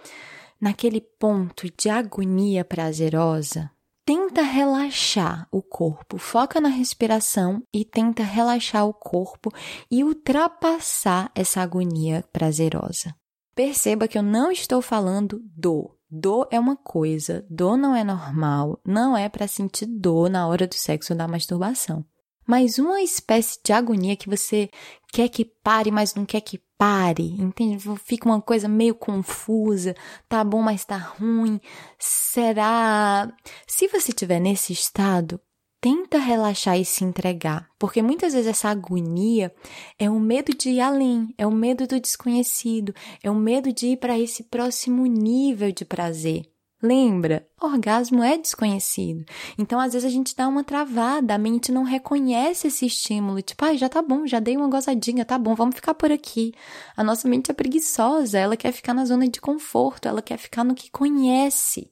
[0.61, 3.71] naquele ponto de agonia prazerosa,
[4.05, 9.51] tenta relaxar o corpo, foca na respiração e tenta relaxar o corpo
[9.89, 13.15] e ultrapassar essa agonia prazerosa.
[13.55, 18.81] Perceba que eu não estou falando do, Dor é uma coisa, dor não é normal,
[18.83, 22.03] não é para sentir dor na hora do sexo ou da masturbação.
[22.47, 24.71] Mas uma espécie de agonia que você
[25.13, 27.77] quer que pare, mas não quer que pare, entende?
[28.05, 29.93] Fica uma coisa meio confusa,
[30.29, 31.59] tá bom, mas tá ruim.
[31.99, 33.29] Será?
[33.67, 35.41] Se você estiver nesse estado,
[35.81, 39.53] tenta relaxar e se entregar, porque muitas vezes essa agonia
[39.97, 43.87] é o medo de ir além, é o medo do desconhecido, é o medo de
[43.87, 46.49] ir para esse próximo nível de prazer.
[46.81, 47.45] Lembra?
[47.59, 49.25] Orgasmo é desconhecido.
[49.57, 53.41] Então, às vezes, a gente dá uma travada, a mente não reconhece esse estímulo.
[53.41, 56.53] Tipo, ah, já tá bom, já dei uma gozadinha, tá bom, vamos ficar por aqui.
[56.95, 60.63] A nossa mente é preguiçosa, ela quer ficar na zona de conforto, ela quer ficar
[60.63, 61.91] no que conhece.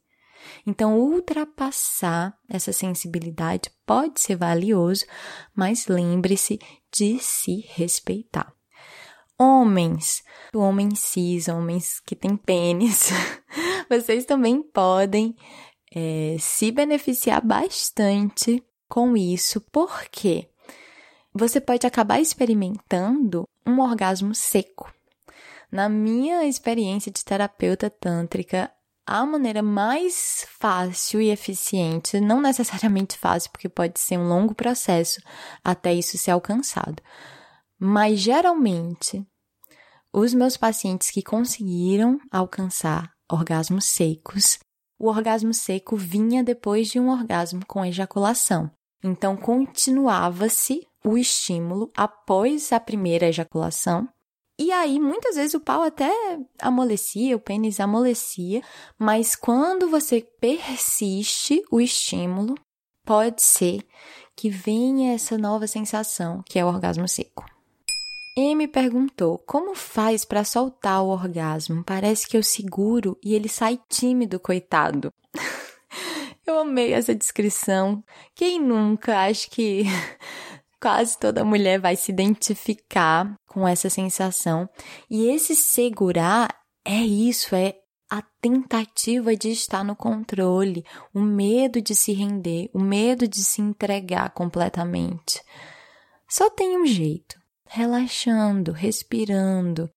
[0.66, 5.06] Então, ultrapassar essa sensibilidade pode ser valioso,
[5.54, 6.60] mas lembre-se
[6.94, 8.57] de se respeitar.
[9.40, 10.24] Homens,
[10.54, 13.12] homens cis, homens que têm pênis,
[13.90, 15.36] vocês também podem
[15.94, 20.50] é, se beneficiar bastante com isso, porque
[21.34, 24.92] você pode acabar experimentando um orgasmo seco.
[25.72, 28.72] Na minha experiência de terapeuta tântrica,
[29.06, 35.22] a maneira mais fácil e eficiente, não necessariamente fácil, porque pode ser um longo processo
[35.64, 37.02] até isso ser alcançado,
[37.80, 39.25] mas geralmente
[40.11, 44.59] os meus pacientes que conseguiram alcançar orgasmos secos,
[44.99, 48.71] o orgasmo seco vinha depois de um orgasmo com ejaculação.
[49.03, 54.09] Então continuava-se o estímulo após a primeira ejaculação
[54.59, 56.09] e aí, muitas vezes o pau até
[56.59, 58.63] amolecia, o pênis amolecia,
[58.97, 62.55] mas quando você persiste o estímulo,
[63.05, 63.86] pode ser
[64.36, 67.45] que venha essa nova sensação, que é o orgasmo seco.
[68.40, 71.84] M perguntou: Como faz para soltar o orgasmo?
[71.84, 75.12] Parece que eu seguro e ele sai tímido, coitado.
[76.46, 78.04] eu amei essa descrição.
[78.36, 79.26] Quem nunca?
[79.26, 79.86] Acho que
[80.80, 84.70] quase toda mulher vai se identificar com essa sensação.
[85.10, 87.74] E esse segurar é isso, é
[88.08, 93.64] a tentativa de estar no controle, o medo de se render, o medo de se
[93.64, 95.42] entregar completamente.
[96.30, 97.36] Só tem um jeito:
[97.70, 99.89] relaxando, respirando.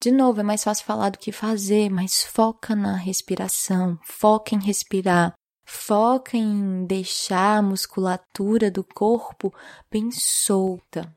[0.00, 4.60] De novo, é mais fácil falar do que fazer, mas foca na respiração, foca em
[4.60, 5.34] respirar,
[5.66, 9.52] foca em deixar a musculatura do corpo
[9.90, 11.12] bem solta.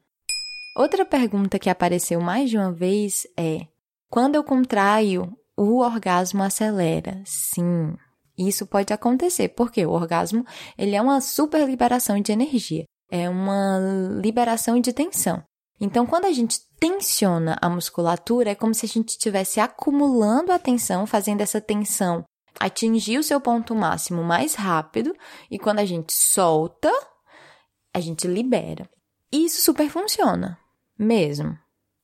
[0.75, 3.67] Outra pergunta que apareceu mais de uma vez é:
[4.09, 7.21] quando eu contraio, o orgasmo acelera?
[7.23, 7.95] Sim,
[8.37, 10.43] isso pode acontecer, porque o orgasmo
[10.75, 13.79] ele é uma super liberação de energia, é uma
[14.21, 15.43] liberação de tensão.
[15.81, 20.59] Então, quando a gente tensiona a musculatura, é como se a gente estivesse acumulando a
[20.59, 22.23] tensão, fazendo essa tensão
[22.59, 25.15] atingir o seu ponto máximo mais rápido
[25.49, 26.91] e quando a gente solta,
[27.93, 28.87] a gente libera.
[29.31, 30.59] Isso super funciona,
[30.97, 31.57] mesmo.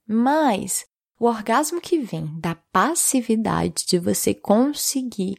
[0.08, 0.86] Mas
[1.20, 5.36] o orgasmo que vem da passividade de você conseguir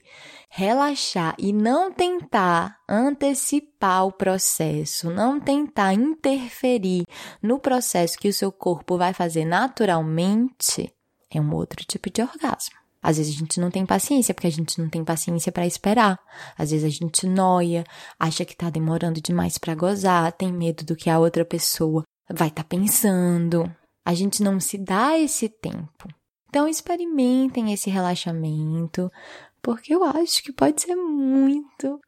[0.50, 7.04] relaxar e não tentar antecipar o processo, não tentar interferir
[7.42, 10.92] no processo que o seu corpo vai fazer naturalmente,
[11.30, 12.76] é um outro tipo de orgasmo.
[13.00, 16.18] Às vezes a gente não tem paciência, porque a gente não tem paciência para esperar.
[16.56, 17.84] Às vezes a gente noia,
[18.18, 22.48] acha que tá demorando demais para gozar, tem medo do que a outra pessoa vai
[22.48, 23.72] estar tá pensando.
[24.08, 26.08] A gente não se dá esse tempo.
[26.48, 29.12] Então experimentem esse relaxamento,
[29.60, 32.00] porque eu acho que pode ser muito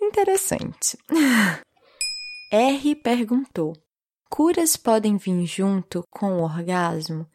[0.00, 0.96] interessante.
[2.50, 3.74] R perguntou:
[4.30, 7.26] Curas podem vir junto com o orgasmo?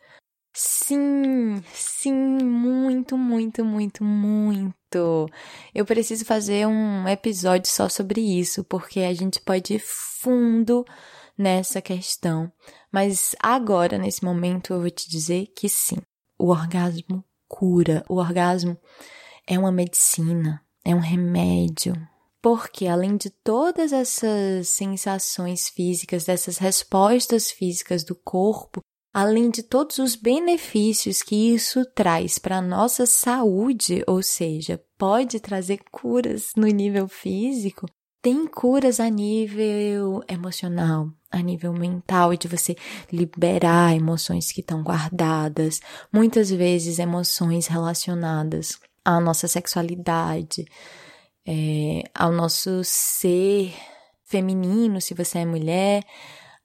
[0.52, 2.12] Sim, sim,
[2.44, 5.30] muito, muito, muito, muito.
[5.76, 10.84] Eu preciso fazer um episódio só sobre isso, porque a gente pode ir fundo
[11.38, 12.52] nessa questão.
[13.00, 15.98] Mas agora, nesse momento, eu vou te dizer que sim,
[16.36, 18.04] o orgasmo cura.
[18.10, 18.76] O orgasmo
[19.46, 21.94] é uma medicina, é um remédio.
[22.42, 28.82] Porque além de todas essas sensações físicas, dessas respostas físicas do corpo,
[29.14, 35.40] além de todos os benefícios que isso traz para a nossa saúde, ou seja, pode
[35.40, 37.86] trazer curas no nível físico,
[38.24, 42.76] tem curas a nível emocional, a nível mental, de você
[43.12, 45.80] liberar emoções que estão guardadas,
[46.12, 50.66] muitas vezes emoções relacionadas à nossa sexualidade,
[51.46, 53.74] é, ao nosso ser
[54.26, 56.04] feminino, se você é mulher,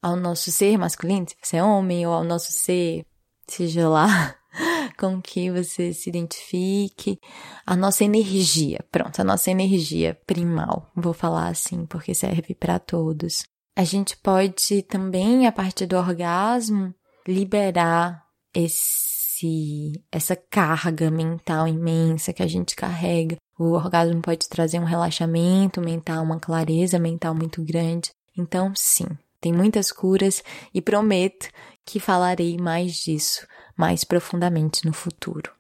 [0.00, 3.06] ao nosso ser masculino, se você é homem, ou ao nosso ser,
[3.46, 4.34] seja lá
[4.98, 7.18] com que você se identifique,
[7.64, 13.44] a nossa energia, pronto, a nossa energia primal, vou falar assim, porque serve para todos.
[13.74, 16.94] A gente pode também, a partir do orgasmo,
[17.26, 23.36] liberar esse essa carga mental imensa que a gente carrega.
[23.58, 28.10] O orgasmo pode trazer um relaxamento mental, uma clareza mental muito grande.
[28.38, 29.06] Então, sim,
[29.40, 31.48] tem muitas curas e prometo
[31.84, 33.46] que falarei mais disso
[33.76, 35.50] mais profundamente no futuro.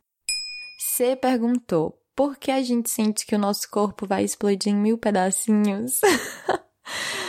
[0.78, 4.98] Você perguntou por que a gente sente que o nosso corpo vai explodir em mil
[4.98, 6.00] pedacinhos?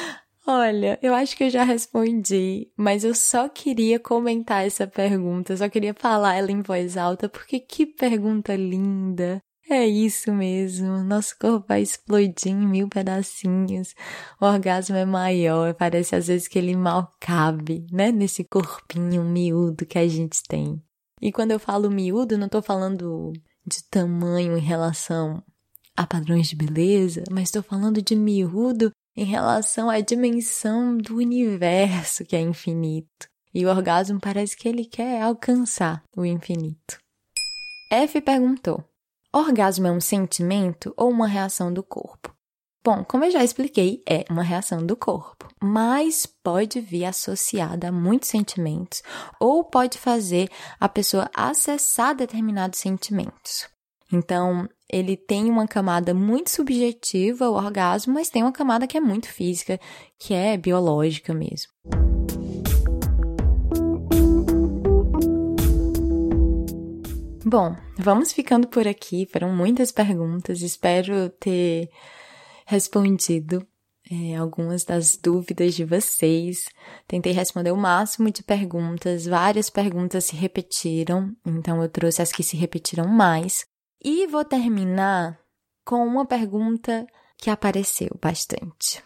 [0.45, 5.69] Olha, eu acho que eu já respondi, mas eu só queria comentar essa pergunta, só
[5.69, 9.41] queria falar ela em voz alta, porque que pergunta linda!
[9.69, 13.95] É isso mesmo, nosso corpo vai explodir em mil pedacinhos.
[14.39, 18.11] O orgasmo é maior, parece às vezes que ele mal cabe, né?
[18.11, 20.83] Nesse corpinho miúdo que a gente tem.
[21.21, 23.31] E quando eu falo miúdo, não tô falando
[23.65, 25.41] de tamanho em relação
[25.95, 32.25] a padrões de beleza, mas estou falando de miúdo em relação à dimensão do universo
[32.25, 33.27] que é infinito.
[33.53, 36.99] E o orgasmo parece que ele quer alcançar o infinito.
[37.91, 38.83] F perguntou:
[39.31, 42.33] Orgasmo é um sentimento ou uma reação do corpo?
[42.83, 47.91] Bom, como eu já expliquei, é uma reação do corpo, mas pode vir associada a
[47.91, 49.01] muitos sentimentos
[49.39, 50.49] ou pode fazer
[50.79, 53.69] a pessoa acessar determinados sentimentos.
[54.11, 59.01] Então, ele tem uma camada muito subjetiva, o orgasmo, mas tem uma camada que é
[59.01, 59.79] muito física,
[60.19, 61.73] que é biológica mesmo.
[67.43, 69.27] Bom, vamos ficando por aqui.
[69.31, 70.61] Foram muitas perguntas.
[70.61, 71.89] Espero ter
[72.65, 73.65] respondido
[74.09, 76.65] é, algumas das dúvidas de vocês.
[77.07, 79.25] Tentei responder o máximo de perguntas.
[79.25, 83.65] Várias perguntas se repetiram, então eu trouxe as que se repetiram mais.
[84.03, 85.39] E vou terminar
[85.85, 89.01] com uma pergunta que apareceu bastante.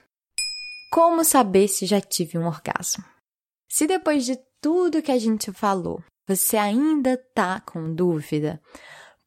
[0.91, 3.03] Como saber se já tive um orgasmo?
[3.69, 8.59] Se depois de tudo que a gente falou, você ainda tá com dúvida?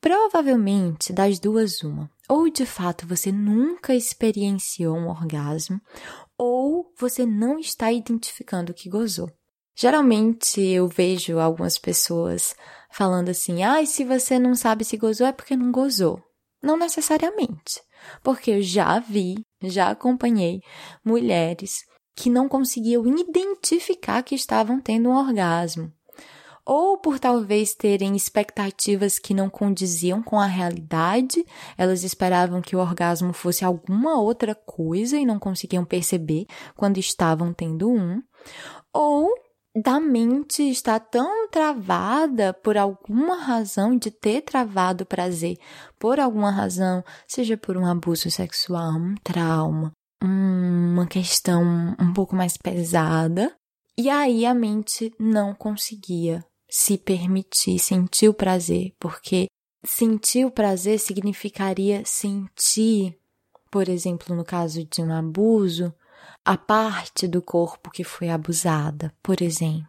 [0.01, 2.11] Provavelmente das duas uma.
[2.29, 5.81] Ou de fato você nunca experienciou um orgasmo,
[6.37, 9.31] ou você não está identificando que gozou.
[9.77, 12.57] Geralmente eu vejo algumas pessoas
[12.91, 16.23] falando assim: ah, se você não sabe se gozou é porque não gozou.
[16.63, 17.81] Não necessariamente,
[18.23, 20.61] porque eu já vi, já acompanhei
[21.03, 21.79] mulheres
[22.15, 25.91] que não conseguiam identificar que estavam tendo um orgasmo
[26.65, 31.45] ou por talvez terem expectativas que não condiziam com a realidade,
[31.77, 37.53] elas esperavam que o orgasmo fosse alguma outra coisa e não conseguiam perceber quando estavam
[37.53, 38.23] tendo um,
[38.93, 39.29] ou
[39.75, 45.57] da mente está tão travada por alguma razão de ter travado o prazer,
[45.99, 49.93] por alguma razão, seja por um abuso sexual, um trauma,
[50.23, 51.63] uma questão
[52.01, 53.55] um pouco mais pesada,
[53.97, 59.47] e aí a mente não conseguia se permitir sentir o prazer, porque
[59.85, 63.19] sentir o prazer significaria sentir,
[63.71, 65.95] por exemplo, no caso de um abuso,
[66.45, 69.89] a parte do corpo que foi abusada, por exemplo.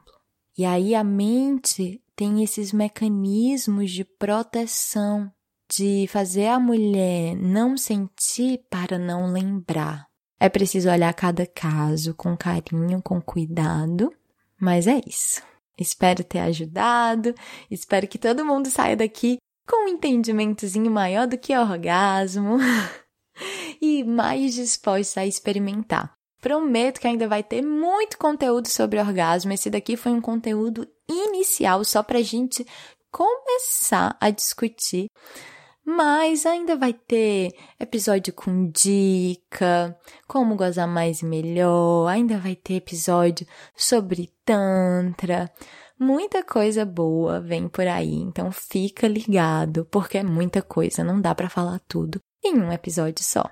[0.58, 5.32] E aí a mente tem esses mecanismos de proteção,
[5.72, 10.08] de fazer a mulher não sentir para não lembrar.
[10.40, 14.14] É preciso olhar cada caso com carinho, com cuidado,
[14.60, 15.42] mas é isso.
[15.80, 17.34] Espero ter ajudado,
[17.70, 19.38] espero que todo mundo saia daqui
[19.68, 22.58] com um entendimentozinho maior do que orgasmo
[23.82, 26.14] e mais disposto a experimentar.
[26.42, 29.54] Prometo que ainda vai ter muito conteúdo sobre orgasmo.
[29.54, 32.66] Esse daqui foi um conteúdo inicial só para a gente
[33.12, 35.08] começar a discutir
[35.84, 42.76] mas ainda vai ter episódio com dica, como gozar mais e melhor, ainda vai ter
[42.76, 45.52] episódio sobre Tantra.
[46.00, 51.34] Muita coisa boa vem por aí, então fica ligado, porque é muita coisa, não dá
[51.36, 53.44] para falar tudo em um episódio só.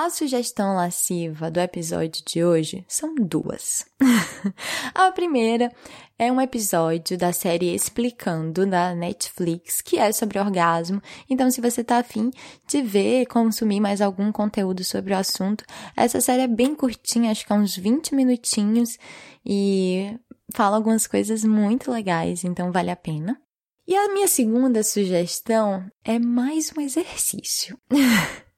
[0.00, 3.84] A sugestão lasciva do episódio de hoje são duas.
[4.94, 5.72] a primeira
[6.16, 11.02] é um episódio da série Explicando da Netflix, que é sobre orgasmo.
[11.28, 12.30] Então, se você tá afim
[12.68, 15.64] de ver, consumir mais algum conteúdo sobre o assunto,
[15.96, 18.96] essa série é bem curtinha, acho que é uns 20 minutinhos
[19.44, 20.16] e
[20.54, 23.36] fala algumas coisas muito legais, então vale a pena.
[23.84, 27.76] E a minha segunda sugestão é mais um exercício.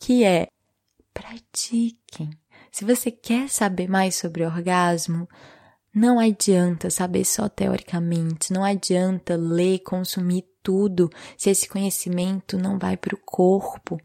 [0.00, 0.48] que é
[1.16, 2.30] pratiquem.
[2.70, 5.26] Se você quer saber mais sobre orgasmo,
[5.98, 11.08] Não adianta saber só teoricamente, não adianta ler, consumir tudo
[11.38, 13.98] se esse conhecimento não vai para o corpo.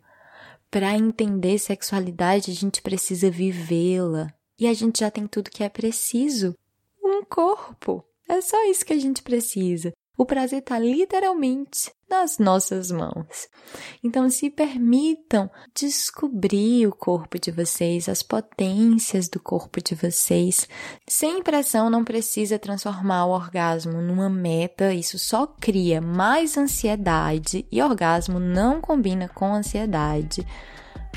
[0.70, 4.34] Para entender sexualidade, a gente precisa vivê-la.
[4.57, 6.55] E a gente já tem tudo que é preciso:
[7.03, 8.05] um corpo.
[8.30, 9.91] É só isso que a gente precisa.
[10.18, 13.47] O prazer está literalmente nas nossas mãos.
[14.03, 20.68] Então, se permitam descobrir o corpo de vocês, as potências do corpo de vocês.
[21.07, 27.82] Sem pressão, não precisa transformar o orgasmo numa meta, isso só cria mais ansiedade e
[27.82, 30.45] orgasmo não combina com ansiedade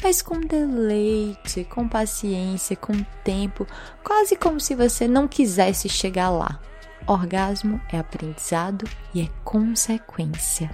[0.02, 2.92] mas com deleite, com paciência, com
[3.22, 3.66] tempo,
[4.02, 6.60] quase como se você não quisesse chegar lá.
[7.06, 10.70] Orgasmo é aprendizado e é consequência.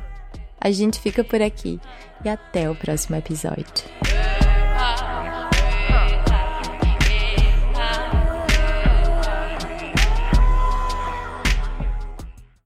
[0.61, 1.81] A gente fica por aqui
[2.25, 3.85] e até o próximo episódio.